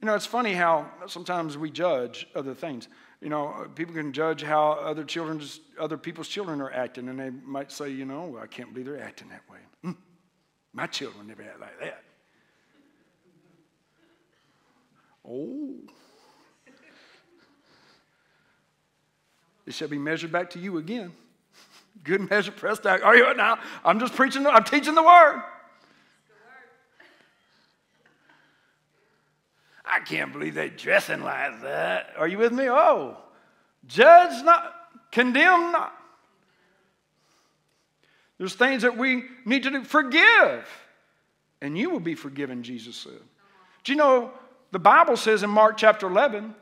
[0.01, 2.89] You know, it's funny how sometimes we judge other things.
[3.21, 7.31] You know, people can judge how other children's, other people's children are acting, and they
[7.31, 9.59] might say, you know, I can't believe they're acting that way.
[9.85, 9.97] Mm,
[10.73, 12.03] my children never act like that.
[15.29, 15.77] Oh.
[19.67, 21.13] It shall be measured back to you again.
[22.05, 23.03] Good measure, pressed out.
[23.03, 23.59] Are you now?
[23.85, 25.43] I'm just preaching, I'm teaching the word.
[30.01, 32.15] I can't believe they're dressing like that.
[32.17, 32.69] Are you with me?
[32.69, 33.19] Oh,
[33.87, 34.75] judge not,
[35.13, 35.93] condemn not.
[38.39, 39.85] There's things that we need to do.
[39.85, 40.67] Forgive,
[41.61, 43.21] and you will be forgiven, Jesus said.
[43.85, 44.33] Do you know
[44.71, 46.55] the Bible says in Mark chapter 11,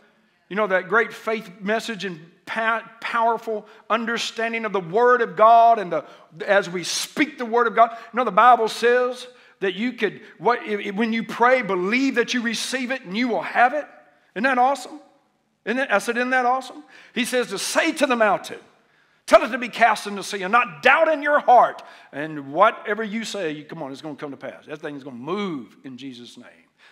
[0.49, 5.93] you know, that great faith message and powerful understanding of the Word of God, and
[5.93, 6.05] the,
[6.45, 9.27] as we speak the Word of God, you know, the Bible says
[9.61, 10.61] that you could, what,
[10.95, 13.87] when you pray, believe that you receive it and you will have it.
[14.35, 15.01] Isn't that awesome?
[15.65, 15.91] Isn't it?
[15.91, 16.85] I said, Isn't that awesome?
[17.15, 18.59] He says to say to the mountain,
[19.27, 21.83] Tell it to be cast into the sea and not doubt in your heart.
[22.13, 24.65] And whatever you say, you, come on, it's going to come to pass.
[24.65, 26.47] That thing is going to move in Jesus' name.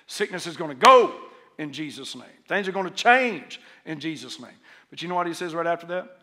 [0.06, 1.14] Sickness is going to go
[1.56, 2.24] in Jesus' name.
[2.46, 4.50] Things are going to change in Jesus' name.
[4.90, 6.18] But you know what he says right after that?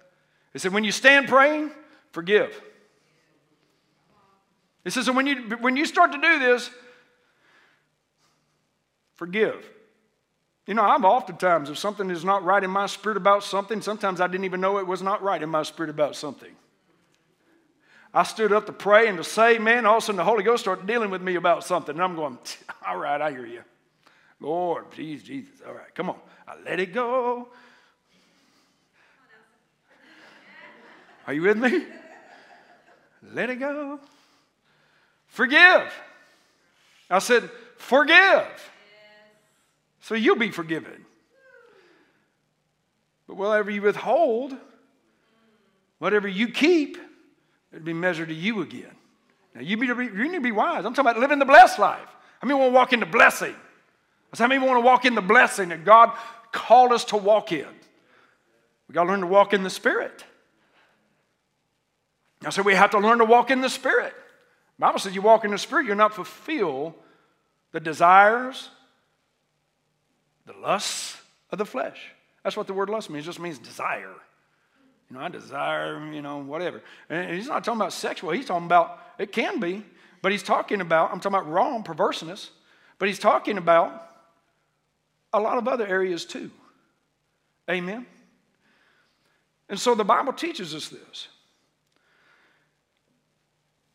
[0.51, 1.71] He said, When you stand praying,
[2.11, 2.61] forgive.
[4.83, 6.69] He says, when you, when you start to do this,
[9.15, 9.69] forgive.
[10.67, 14.21] You know, I've oftentimes, if something is not right in my spirit about something, sometimes
[14.21, 16.51] I didn't even know it was not right in my spirit about something.
[18.13, 20.43] I stood up to pray and to say, man, all of a sudden the Holy
[20.43, 21.95] Ghost started dealing with me about something.
[21.95, 22.37] And I'm going,
[22.87, 23.61] all right, I hear you.
[24.39, 25.61] Lord, Jesus, Jesus.
[25.65, 26.19] All right, come on.
[26.47, 27.47] I let it go.
[31.25, 31.85] Are you with me?
[33.33, 33.99] Let it go.
[35.33, 35.91] Forgive.
[37.09, 38.45] I said, forgive.
[40.01, 41.05] So you'll be forgiven.
[43.27, 44.55] But whatever you withhold,
[45.97, 46.99] whatever you keep,
[47.71, 48.93] it'll be measured to you again.
[49.55, 50.85] Now you, be, you need to be wise.
[50.85, 52.09] I'm talking about living the blessed life.
[52.39, 53.55] How many want to walk in the blessing?
[54.31, 56.11] I said, how many want to walk in the blessing that God
[56.51, 57.65] called us to walk in?
[58.87, 60.25] We got to learn to walk in the Spirit.
[62.45, 64.13] I said we have to learn to walk in the Spirit.
[64.79, 66.95] Bible says you walk in the Spirit, you're not fulfill
[67.71, 68.69] the desires,
[70.45, 71.17] the lusts
[71.51, 71.99] of the flesh.
[72.43, 73.25] That's what the word lust means.
[73.25, 74.13] It just means desire.
[75.09, 76.81] You know, I desire, you know, whatever.
[77.09, 78.31] And he's not talking about sexual.
[78.31, 79.83] He's talking about, it can be,
[80.21, 82.49] but he's talking about, I'm talking about wrong, perverseness,
[82.99, 84.09] but he's talking about
[85.31, 86.51] a lot of other areas too.
[87.69, 88.05] Amen?
[89.69, 91.27] And so the Bible teaches us this.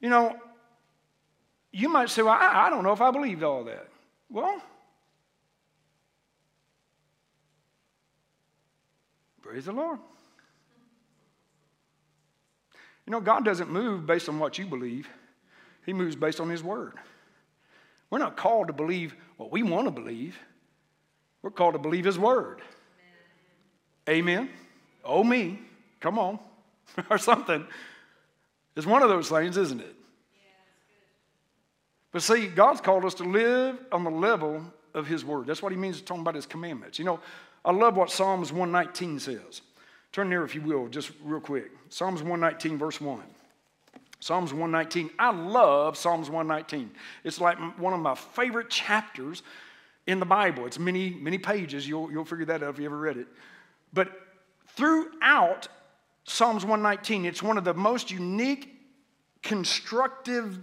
[0.01, 0.37] You know,
[1.79, 3.89] you might say, Well, I, I don't know if I believed all that.
[4.31, 4.61] Well,
[9.43, 9.99] praise the Lord.
[13.07, 15.09] You know, God doesn't move based on what you believe,
[15.87, 16.95] He moves based on His Word.
[18.11, 20.39] We're not called to believe what we want to believe,
[21.43, 22.61] we're called to believe His Word.
[24.09, 24.37] Amen.
[24.37, 24.51] Amen.
[25.05, 25.61] Oh, me.
[26.01, 26.39] Come on.
[27.11, 27.67] or something.
[28.77, 29.95] It's one of those things, isn't it?
[32.19, 34.61] But see, God's called us to live on the level
[34.93, 35.47] of His Word.
[35.47, 36.99] That's what He means talking about His commandments.
[36.99, 37.21] You know,
[37.65, 39.63] I love what Psalms 119 says.
[40.11, 41.71] Turn there if you will, just real quick.
[41.91, 43.23] Psalms 119, verse 1.
[44.19, 45.11] Psalms 119.
[45.17, 46.91] I love Psalms 119.
[47.23, 49.45] It's like one of my favorite chapters
[50.09, 50.67] in the Bible.
[50.67, 51.87] It's many, many pages.
[51.87, 53.29] You'll, you'll figure that out if you ever read it.
[53.93, 54.11] But
[54.71, 55.69] throughout
[56.25, 58.77] Psalms 119, it's one of the most unique,
[59.45, 60.59] constructive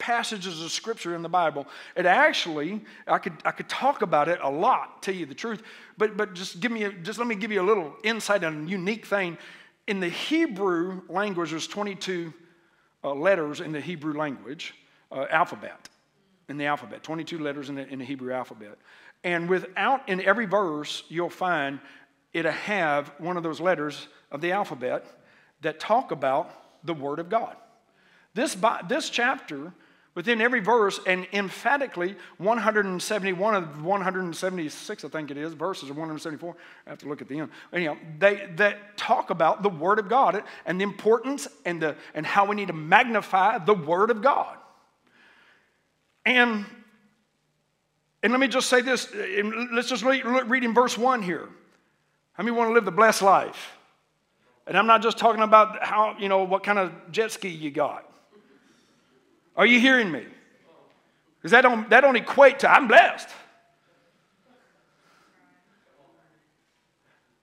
[0.00, 1.68] passages of scripture in the Bible.
[1.94, 5.62] It actually, I could, I could talk about it a lot, tell you the truth,
[5.96, 8.66] but, but just give me a, just let me give you a little insight on
[8.66, 9.38] a unique thing.
[9.86, 12.32] In the Hebrew language, there's 22
[13.04, 14.74] uh, letters in the Hebrew language,
[15.12, 15.88] uh, alphabet,
[16.48, 18.76] in the alphabet, 22 letters in the, in the Hebrew alphabet.
[19.22, 21.78] And without, in every verse, you'll find
[22.32, 25.06] it'll have one of those letters of the alphabet
[25.60, 27.56] that talk about the Word of God.
[28.34, 28.56] This,
[28.88, 29.72] this chapter
[30.14, 36.56] within every verse, and emphatically 171 of 176, I think it is, verses or 174.
[36.86, 37.50] I have to look at the end.
[37.72, 42.26] Anyhow, they that talk about the Word of God and the importance and, the, and
[42.26, 44.56] how we need to magnify the Word of God.
[46.26, 46.66] And,
[48.22, 49.12] and let me just say this,
[49.72, 51.48] let's just read, read in verse 1 here.
[52.32, 53.76] How many want to live the blessed life?
[54.66, 57.70] And I'm not just talking about how, you know, what kind of jet ski you
[57.70, 58.09] got.
[59.56, 60.24] Are you hearing me?
[61.38, 63.28] Because that don't, that don't equate to I'm blessed.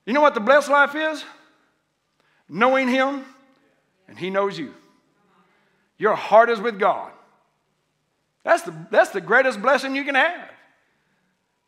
[0.06, 1.24] You know what the blessed life is?
[2.48, 3.24] Knowing Him
[4.08, 4.74] and He knows you.
[5.98, 7.12] Your heart is with God.
[8.44, 10.48] That's the, that's the greatest blessing you can have.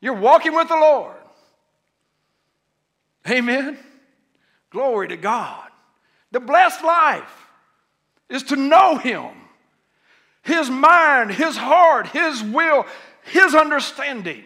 [0.00, 1.16] You're walking with the Lord.
[3.28, 3.76] Amen.
[4.70, 5.68] Glory to God.
[6.30, 7.48] The blessed life
[8.28, 9.30] is to know Him,
[10.42, 12.86] His mind, His heart, His will,
[13.24, 14.44] His understanding.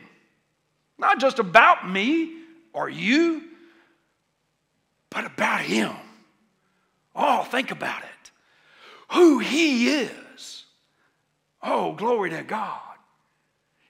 [0.99, 2.33] Not just about me
[2.73, 3.43] or you,
[5.11, 5.93] but about Him.
[7.15, 8.31] Oh, think about it.
[9.13, 10.65] Who He is.
[11.63, 12.81] Oh, glory to God.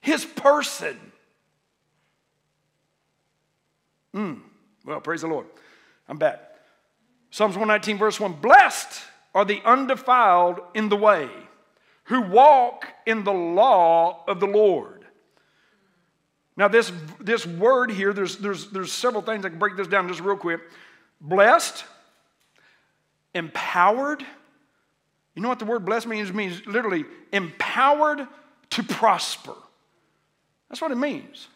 [0.00, 0.98] His person.
[4.14, 4.40] Mm.
[4.84, 5.46] Well, praise the Lord.
[6.09, 6.40] I'm back.
[7.30, 9.02] Psalms 119, verse 1 Blessed
[9.34, 11.28] are the undefiled in the way,
[12.05, 15.05] who walk in the law of the Lord.
[16.57, 19.44] Now, this, this word here, there's, there's, there's several things.
[19.44, 20.61] I can break this down just real quick.
[21.20, 21.84] Blessed,
[23.34, 24.24] empowered.
[25.34, 26.30] You know what the word blessed means?
[26.30, 28.28] It means literally empowered
[28.70, 29.55] to prosper.
[30.68, 31.48] That's what it means.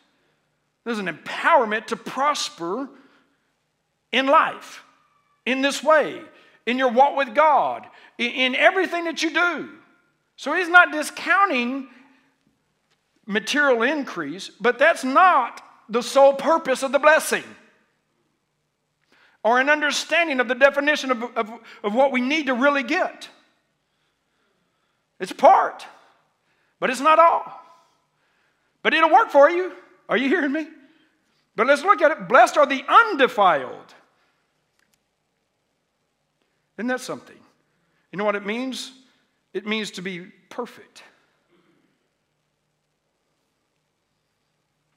[0.84, 2.88] There's an empowerment to prosper
[4.10, 4.82] in life,
[5.44, 6.20] in this way,
[6.66, 7.86] in your walk with God,
[8.16, 9.68] in, everything that you do.
[10.38, 11.88] So he's not discounting
[13.26, 17.42] material increase, but that's not the sole purpose of the blessing
[19.42, 21.50] or an understanding of the definition of, of,
[21.82, 23.28] of what we need to really get.
[25.18, 25.84] It's part,
[26.78, 27.60] but it's not all.
[28.84, 29.72] But it'll work for you.
[30.08, 30.68] Are you hearing me?
[31.56, 32.28] But let's look at it.
[32.28, 33.92] Blessed are the undefiled.
[36.78, 37.36] Isn't that something?
[38.12, 38.92] You know what it means?
[39.58, 41.02] It means to be perfect.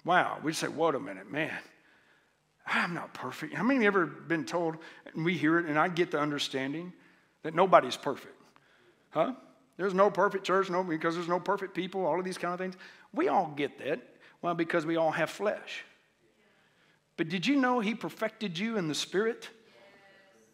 [0.06, 1.58] Wow, we say, wait a minute, man.
[2.68, 3.56] I'm not perfect.
[3.56, 4.78] How many you ever been told,
[5.16, 6.94] and we hear it, and I get the understanding
[7.42, 8.36] that nobody's perfect?
[9.10, 9.34] Huh?
[9.78, 12.60] There's no perfect church, no, because there's no perfect people, all of these kind of
[12.60, 12.76] things.
[13.16, 14.00] We all get that.
[14.44, 15.84] Well, because we all have flesh.
[17.18, 19.50] But did you know He perfected you in the Spirit?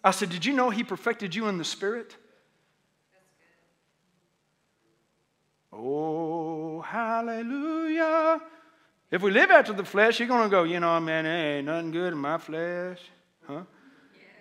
[0.01, 2.16] I said, Did you know He perfected you in the Spirit?
[5.80, 8.41] Oh, hallelujah.
[9.11, 11.91] If we live after the flesh, you're going to go, you know, man, ain't nothing
[11.91, 12.99] good in my flesh.
[13.45, 13.61] Huh?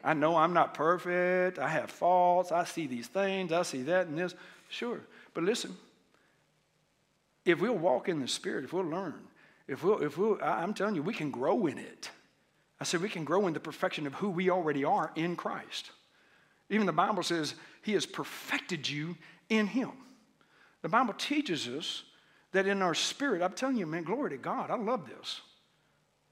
[0.03, 1.59] I know I'm not perfect.
[1.59, 2.53] I have faults.
[2.53, 3.53] I see these things.
[3.53, 4.35] I see that and this.
[4.69, 5.01] Sure.
[5.35, 5.77] But listen,
[7.45, 9.21] if we'll walk in the Spirit, if we'll learn,
[9.69, 12.11] if we'll, if we'll, I'm telling you, we can grow in it.
[12.81, 15.91] I said we can grow in the perfection of who we already are in Christ.
[16.71, 19.17] Even the Bible says He has perfected you
[19.49, 19.93] in Him.
[20.87, 22.05] The Bible teaches us
[22.53, 24.71] that in our spirit, I'm telling you, man, glory to God.
[24.71, 25.41] I love this.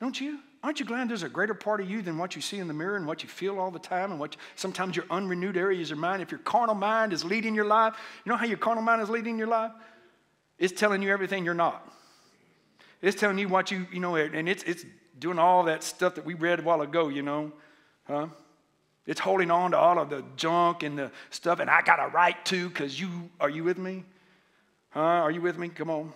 [0.01, 0.39] Don't you?
[0.63, 2.73] Aren't you glad there's a greater part of you than what you see in the
[2.73, 5.91] mirror and what you feel all the time and what you, sometimes your unrenewed areas
[5.91, 6.23] of mind?
[6.23, 9.11] If your carnal mind is leading your life, you know how your carnal mind is
[9.11, 9.73] leading your life?
[10.57, 11.93] It's telling you everything you're not.
[13.03, 14.85] It's telling you what you, you know, and it's, it's
[15.19, 17.51] doing all that stuff that we read a while ago, you know.
[18.07, 18.29] Huh?
[19.05, 22.07] It's holding on to all of the junk and the stuff, and I got a
[22.07, 23.09] right to because you,
[23.41, 24.05] are you with me?
[24.95, 25.01] Huh?
[25.01, 25.69] Are you with me?
[25.69, 26.13] Come on.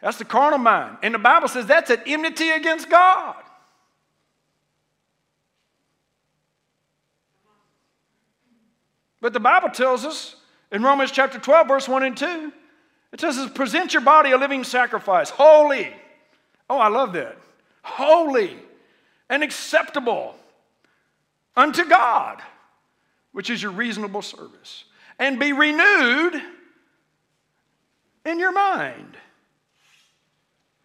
[0.00, 0.98] That's the carnal mind.
[1.02, 3.34] And the Bible says that's an enmity against God.
[9.20, 10.36] But the Bible tells us
[10.70, 12.52] in Romans chapter 12, verse 1 and 2,
[13.12, 15.92] it says, present your body a living sacrifice, holy.
[16.70, 17.36] Oh, I love that.
[17.82, 18.56] Holy
[19.28, 20.36] and acceptable
[21.56, 22.40] unto God,
[23.32, 24.84] which is your reasonable service.
[25.18, 26.40] And be renewed
[28.24, 29.16] in your mind.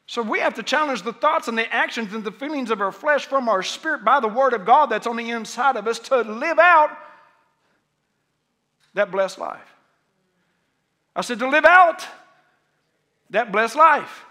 [0.07, 2.91] So we have to challenge the thoughts and the actions and the feelings of our
[2.91, 5.99] flesh from our spirit by the word of God that's on the inside of us
[5.99, 6.91] to live out
[8.93, 9.75] that blessed life.
[11.15, 12.05] I said, to live out
[13.29, 14.25] that blessed life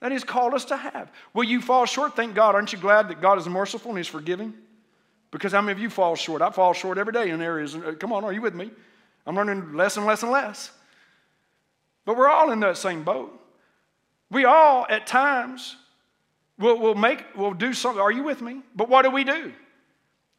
[0.00, 1.10] that He's called us to have.
[1.32, 2.16] Will you fall short?
[2.16, 2.54] Thank God.
[2.54, 4.52] Aren't you glad that God is merciful and He's forgiving?
[5.30, 6.42] Because how many of you fall short?
[6.42, 7.76] I fall short every day in areas.
[7.98, 8.70] Come on, are you with me?
[9.26, 10.70] I'm learning less and less and less.
[12.04, 13.38] But we're all in that same boat.
[14.30, 15.76] We all, at times,
[16.58, 18.00] will will make, will do something.
[18.00, 18.62] Are you with me?
[18.74, 19.52] But what do we do?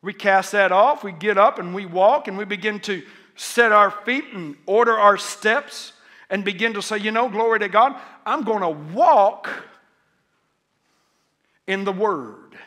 [0.01, 1.03] We cast that off.
[1.03, 3.03] We get up and we walk and we begin to
[3.35, 5.93] set our feet and order our steps
[6.29, 9.49] and begin to say, you know, glory to God, I'm going to walk
[11.67, 12.57] in the Word.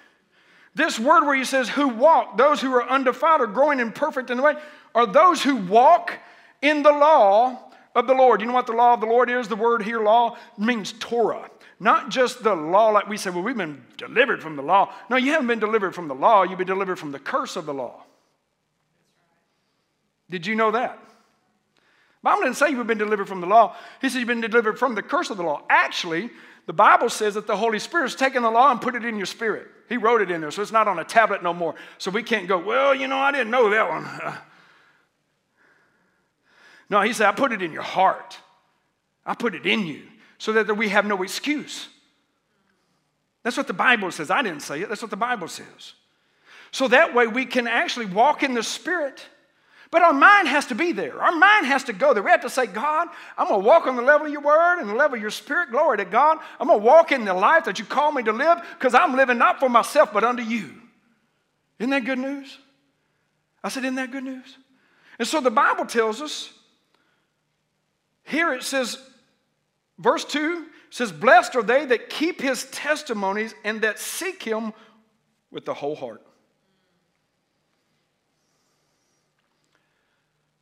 [0.77, 4.29] This word where he says, who walk, those who are undefiled or growing in perfect
[4.29, 4.57] in the way,
[4.95, 6.13] are those who walk
[6.61, 7.59] in the law
[7.95, 8.43] of the Lord.
[8.43, 9.49] You know what the law of the Lord is?
[9.49, 11.49] The word here, law, means Torah.
[11.81, 14.93] Not just the law, like we say, well, we've been delivered from the law.
[15.09, 17.65] No, you haven't been delivered from the law, you've been delivered from the curse of
[17.65, 18.03] the law.
[20.29, 20.99] Did you know that?
[22.23, 23.75] Bible didn't say you've been delivered from the law.
[24.03, 25.63] He said you've been delivered from the curse of the law.
[25.71, 26.29] Actually,
[26.67, 29.27] the Bible says that the Holy Spirit's taken the law and put it in your
[29.27, 29.69] spirit.
[29.89, 31.77] He wrote it in there, so it's not on a tablet no more.
[31.99, 34.07] So we can't go, well, you know, I didn't know that one.
[36.89, 38.39] No, he said, I put it in your heart.
[39.25, 40.03] I put it in you
[40.39, 41.89] so that we have no excuse.
[43.43, 44.31] That's what the Bible says.
[44.31, 45.95] I didn't say it, that's what the Bible says.
[46.71, 49.27] So that way we can actually walk in the Spirit
[49.91, 51.21] but our mind has to be there.
[51.23, 52.23] Our mind has to go there.
[52.23, 53.09] We have to say, God,
[53.39, 55.31] I'm going to walk on the level of your word and the level of your
[55.31, 55.71] spirit.
[55.71, 56.39] Glory to God.
[56.59, 59.15] I'm going to walk in the life that you call me to live because I'm
[59.15, 60.73] living not for myself, but unto you.
[61.79, 62.59] Isn't that good news?
[63.63, 64.57] I said, Isn't that good news?
[65.19, 66.53] And so the Bible tells us
[68.27, 68.99] here it says,
[69.99, 74.73] verse 2 says, Blessed are they that keep his testimonies and that seek him
[75.51, 76.23] with the whole heart.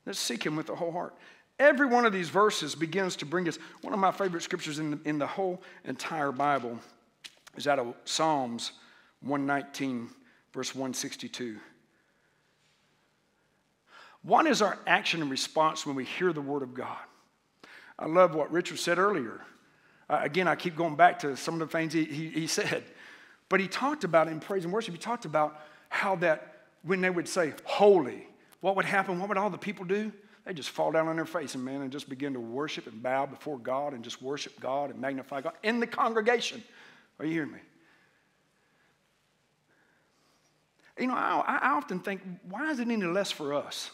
[0.06, 1.14] Let's seek Him with the whole heart.
[1.58, 4.90] Every one of these verses begins to bring us, one of my favorite scriptures in
[4.92, 6.78] the, in the whole entire Bible
[7.56, 8.72] is out of Psalms
[9.20, 10.08] 119,
[10.52, 11.58] verse 162.
[14.22, 16.98] What is our action and response when we hear the Word of God?
[17.98, 19.40] I love what Richard said earlier.
[20.08, 22.82] Uh, again, I keep going back to some of the things he, he, he said.
[23.48, 27.10] But he talked about in praise and worship, he talked about how that when they
[27.10, 28.26] would say, Holy,
[28.64, 29.20] what would happen?
[29.20, 30.10] What would all the people do?
[30.46, 33.02] They just fall down on their face and man and just begin to worship and
[33.02, 36.64] bow before God and just worship God and magnify God in the congregation.
[37.18, 37.58] Are you hearing me?
[40.98, 43.90] You know, I, I often think, why is it any less for us?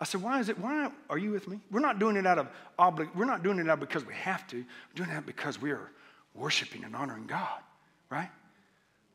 [0.00, 0.58] I said, why is it?
[0.58, 1.60] Why are you with me?
[1.70, 4.46] We're not doing it out of obli- We're not doing it out because we have
[4.48, 4.56] to.
[4.56, 5.90] We're doing it because we are
[6.32, 7.60] worshiping and honoring God,
[8.08, 8.30] right?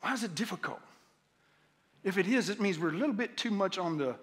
[0.02, 0.82] Why is it difficult?
[2.04, 4.16] If it is, it means we're a little bit too much on the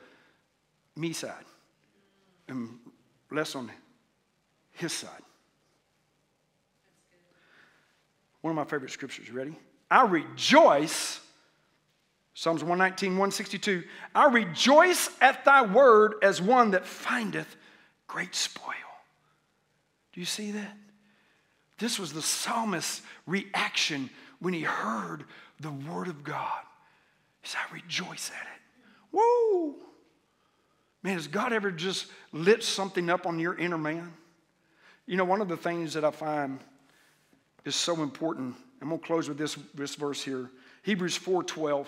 [0.97, 1.45] me side
[2.49, 2.79] and
[3.31, 3.71] less on
[4.73, 5.11] his side.
[8.41, 9.31] One of my favorite scriptures.
[9.31, 9.57] Ready?
[9.91, 11.21] I rejoice.
[12.35, 13.83] Psalms 119, 162.
[14.15, 17.57] I rejoice at thy word as one that findeth
[18.07, 18.75] great spoil.
[20.13, 20.77] Do you see that?
[21.79, 25.25] This was the psalmist's reaction when he heard
[25.61, 26.63] the word of God.
[27.55, 28.63] I rejoice at it.
[29.13, 29.77] Woo!
[31.03, 34.13] Man, has God ever just lit something up on your inner man?
[35.07, 36.59] You know, one of the things that I find
[37.65, 40.51] is so important, I'm going to close with this, this verse here.
[40.83, 41.87] Hebrews 4.12.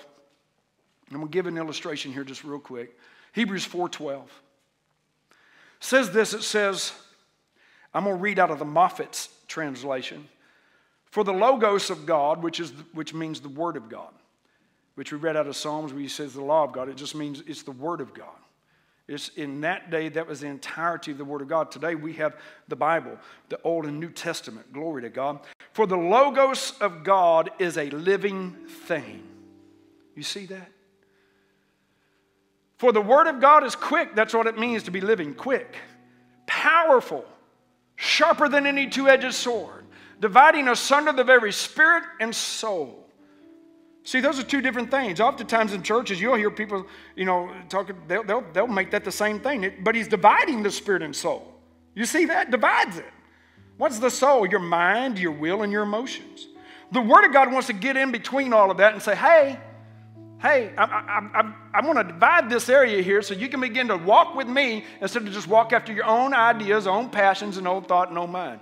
[1.11, 2.97] I'm going to give an illustration here just real quick.
[3.33, 4.23] Hebrews 4.12
[5.81, 6.93] says this, it says,
[7.95, 10.29] I'm going to read out of the Moffatt's translation.
[11.07, 14.13] For the logos of God, which, is, which means the word of God,
[14.99, 16.89] which we read out of Psalms where he says the law of God.
[16.89, 18.35] It just means it's the Word of God.
[19.07, 21.71] It's in that day, that was the entirety of the Word of God.
[21.71, 22.35] Today we have
[22.67, 23.17] the Bible,
[23.49, 24.73] the Old and New Testament.
[24.73, 25.39] Glory to God.
[25.73, 29.23] For the Logos of God is a living thing.
[30.17, 30.73] You see that?
[32.79, 34.17] For the Word of God is quick.
[34.17, 35.77] That's what it means to be living quick,
[36.47, 37.25] powerful,
[37.95, 39.85] sharper than any two edged sword,
[40.19, 43.08] dividing asunder the very spirit and soul
[44.09, 45.21] See, those are two different things.
[45.21, 49.13] Oftentimes in churches, you'll hear people, you know, talking, they'll, they'll, they'll make that the
[49.13, 49.71] same thing.
[49.83, 51.53] But he's dividing the spirit and soul.
[51.95, 52.51] You see that?
[52.51, 53.05] Divides it.
[53.77, 54.47] What's the soul?
[54.47, 56.49] Your mind, your will, and your emotions.
[56.91, 59.61] The Word of God wants to get in between all of that and say, hey,
[60.41, 63.89] hey, I, I, I, I want to divide this area here so you can begin
[63.89, 67.69] to walk with me instead of just walk after your own ideas, own passions, and
[67.69, 68.61] own thought and own mind.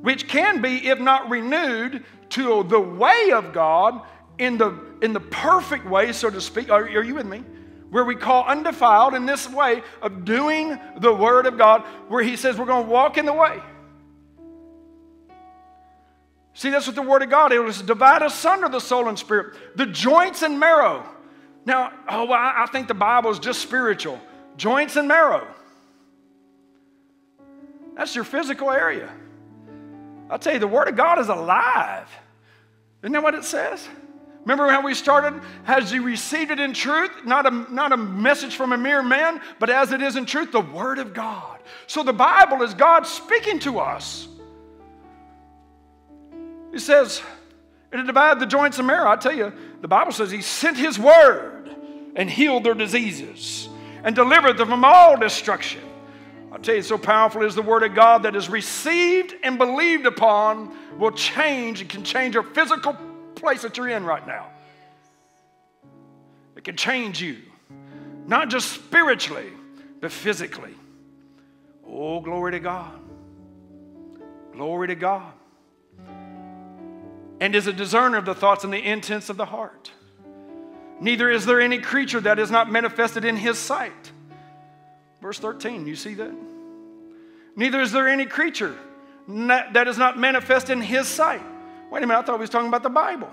[0.00, 4.02] Which can be, if not renewed, to the way of God
[4.38, 6.70] in the, in the perfect way, so to speak.
[6.70, 7.44] Are, are you with me?
[7.90, 12.36] Where we call undefiled in this way of doing the Word of God, where He
[12.36, 13.60] says we're going to walk in the way.
[16.54, 19.86] See, that's what the Word of God is divide asunder the soul and spirit, the
[19.86, 21.06] joints and marrow.
[21.66, 24.20] Now, oh, well, I think the Bible is just spiritual.
[24.56, 25.46] Joints and marrow.
[27.96, 29.12] That's your physical area.
[30.30, 32.08] I'll tell you, the Word of God is alive.
[33.02, 33.86] Isn't that what it says?
[34.44, 35.42] Remember how we started?
[35.64, 37.10] Has you received it in truth?
[37.26, 40.52] Not a, not a message from a mere man, but as it is in truth,
[40.52, 41.58] the Word of God.
[41.86, 44.28] So the Bible is God speaking to us.
[46.72, 47.20] He says,
[47.92, 49.10] It'll divide the joints and marrow.
[49.10, 51.74] I tell you, the Bible says He sent His word
[52.14, 53.68] and healed their diseases
[54.04, 55.82] and delivered them from all destruction.
[56.52, 60.06] I tell you, so powerful is the word of God that is received and believed
[60.06, 62.96] upon will change and can change your physical
[63.36, 64.48] place that you're in right now.
[66.56, 67.38] It can change you,
[68.26, 69.50] not just spiritually,
[70.00, 70.74] but physically.
[71.86, 72.98] Oh, glory to God.
[74.52, 75.32] Glory to God.
[77.40, 79.90] And is a discerner of the thoughts and the intents of the heart.
[81.00, 84.12] Neither is there any creature that is not manifested in his sight.
[85.20, 86.32] Verse 13, you see that?
[87.56, 88.76] Neither is there any creature
[89.28, 91.42] that is not manifest in his sight.
[91.90, 93.30] Wait a minute, I thought he was talking about the Bible.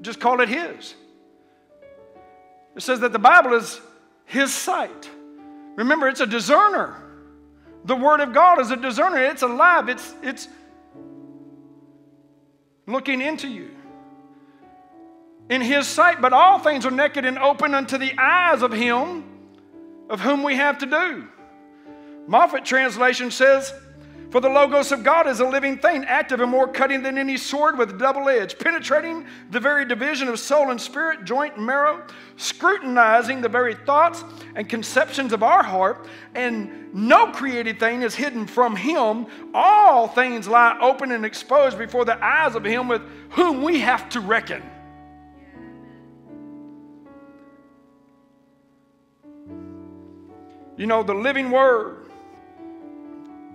[0.00, 0.94] Just call it his.
[2.76, 3.80] It says that the Bible is
[4.24, 5.10] his sight.
[5.76, 7.02] Remember, it's a discerner.
[7.84, 9.24] The Word of God is a discerner.
[9.24, 9.88] It's alive.
[9.88, 10.48] It's, it's
[12.86, 13.70] looking into you.
[15.48, 19.24] In His sight, but all things are naked and open unto the eyes of Him
[20.10, 21.26] of whom we have to do.
[22.26, 23.72] Moffatt translation says,
[24.30, 27.38] for the Logos of God is a living thing, active and more cutting than any
[27.38, 32.06] sword with double edge, penetrating the very division of soul and spirit, joint and marrow,
[32.36, 34.24] scrutinizing the very thoughts
[34.54, 36.06] and conceptions of our heart.
[36.34, 39.26] And no created thing is hidden from Him.
[39.54, 44.10] All things lie open and exposed before the eyes of Him with whom we have
[44.10, 44.62] to reckon.
[50.78, 52.06] You know, the living Word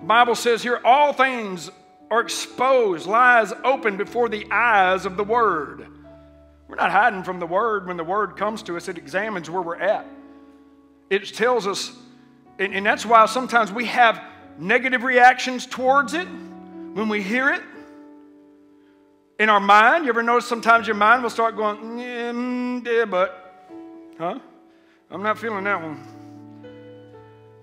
[0.04, 1.72] Bible says here, all things
[2.12, 5.88] are exposed, lies open before the eyes of the Word.
[6.68, 7.88] We're not hiding from the Word.
[7.88, 10.06] When the Word comes to us, it examines where we're at.
[11.10, 11.94] It tells us,
[12.60, 14.22] and, and that's why sometimes we have
[14.60, 17.62] negative reactions towards it when we hear it.
[19.40, 23.66] In our mind, you ever notice sometimes your mind will start going, mm, yeah, but,
[24.20, 24.40] huh?
[25.10, 26.23] I'm not feeling that one.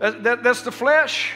[0.00, 1.32] That, that, that's the flesh.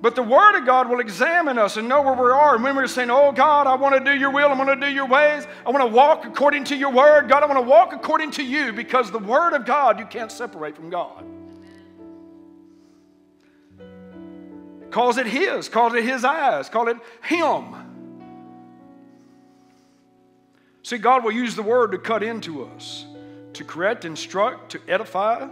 [0.00, 2.54] But the Word of God will examine us and know where we are.
[2.54, 4.86] And when we're saying, Oh God, I want to do your will, I want to
[4.86, 7.28] do your ways, I want to walk according to your Word.
[7.28, 10.30] God, I want to walk according to you because the Word of God you can't
[10.30, 11.24] separate from God.
[14.90, 17.74] Calls it His, calls it His eyes, call it Him.
[20.82, 23.04] See, God will use the Word to cut into us,
[23.54, 25.48] to correct, instruct, to edify.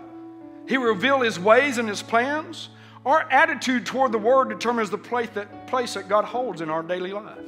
[0.68, 2.68] He will reveal His ways and His plans.
[3.04, 6.82] Our attitude toward the Word determines the place that, place that God holds in our
[6.82, 7.38] daily life.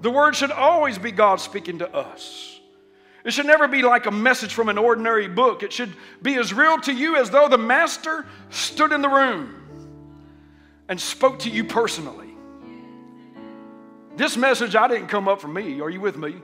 [0.00, 2.60] The Word should always be God speaking to us.
[3.24, 5.62] It should never be like a message from an ordinary book.
[5.62, 5.92] It should
[6.22, 9.54] be as real to you as though the Master stood in the room
[10.88, 12.28] and spoke to you personally.
[14.16, 15.80] This message, I didn't come up for me.
[15.80, 16.36] Are you with me?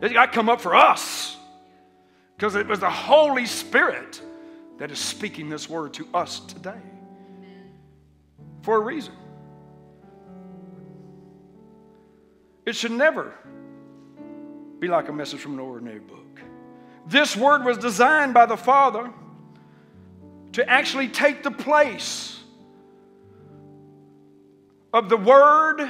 [0.00, 1.36] It got come up for us
[2.36, 4.20] because it was the Holy Spirit
[4.78, 6.80] that is speaking this word to us today
[8.62, 9.14] for a reason.
[12.64, 13.34] It should never
[14.78, 16.40] be like a message from an ordinary book.
[17.06, 19.10] This word was designed by the Father
[20.52, 22.38] to actually take the place
[24.92, 25.88] of the Word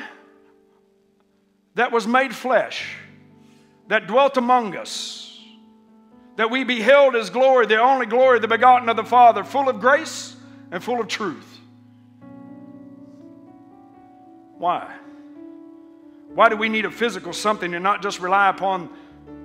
[1.74, 2.96] that was made flesh,
[3.88, 5.27] that dwelt among us,
[6.38, 9.80] that we beheld His glory, the only glory, the begotten of the Father, full of
[9.80, 10.36] grace
[10.70, 11.58] and full of truth.
[14.56, 14.88] Why?
[16.32, 18.88] Why do we need a physical something and not just rely upon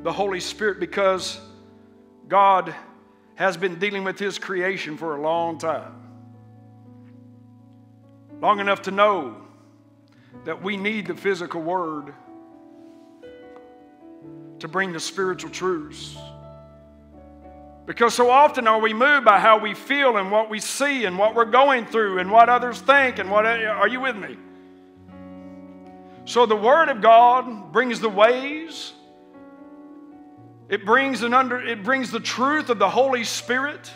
[0.04, 0.80] the Holy Spirit?
[0.80, 1.42] Because
[2.28, 2.76] God
[3.34, 5.96] has been dealing with His creation for a long time.
[8.40, 9.38] Long enough to know
[10.46, 12.14] that we need the physical word
[14.60, 16.16] to bring the spiritual truths.
[17.86, 21.18] Because so often are we moved by how we feel and what we see and
[21.18, 24.38] what we're going through and what others think and what are you with me?
[26.26, 28.94] So the Word of God brings the ways.
[30.70, 33.92] It brings, an under, it brings the truth of the Holy Spirit.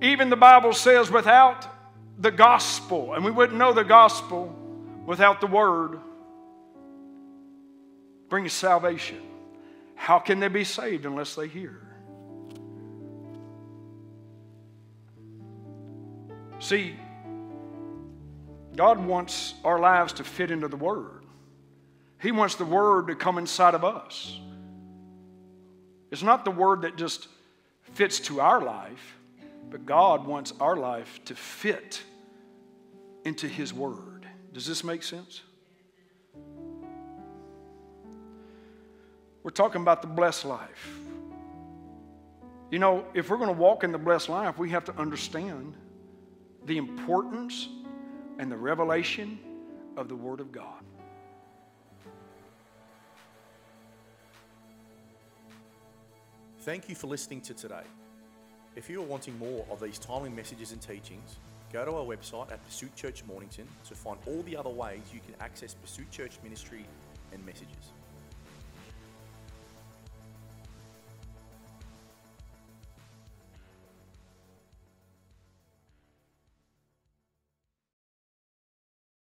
[0.00, 1.64] Even the Bible says without
[2.18, 4.52] the gospel, and we wouldn't know the gospel
[5.06, 6.00] without the Word,
[8.28, 9.20] brings salvation.
[10.02, 11.78] How can they be saved unless they hear?
[16.58, 16.96] See,
[18.74, 21.24] God wants our lives to fit into the Word.
[22.20, 24.40] He wants the Word to come inside of us.
[26.10, 27.28] It's not the Word that just
[27.94, 29.16] fits to our life,
[29.70, 32.02] but God wants our life to fit
[33.24, 34.26] into His Word.
[34.52, 35.42] Does this make sense?
[39.42, 40.98] We're talking about the blessed life.
[42.70, 45.74] You know, if we're going to walk in the blessed life, we have to understand
[46.64, 47.68] the importance
[48.38, 49.38] and the revelation
[49.96, 50.82] of the Word of God.
[56.60, 57.82] Thank you for listening to today.
[58.76, 61.36] If you are wanting more of these timely messages and teachings,
[61.72, 65.20] go to our website at Pursuit Church Mornington to find all the other ways you
[65.20, 66.86] can access Pursuit Church ministry
[67.32, 67.92] and messages.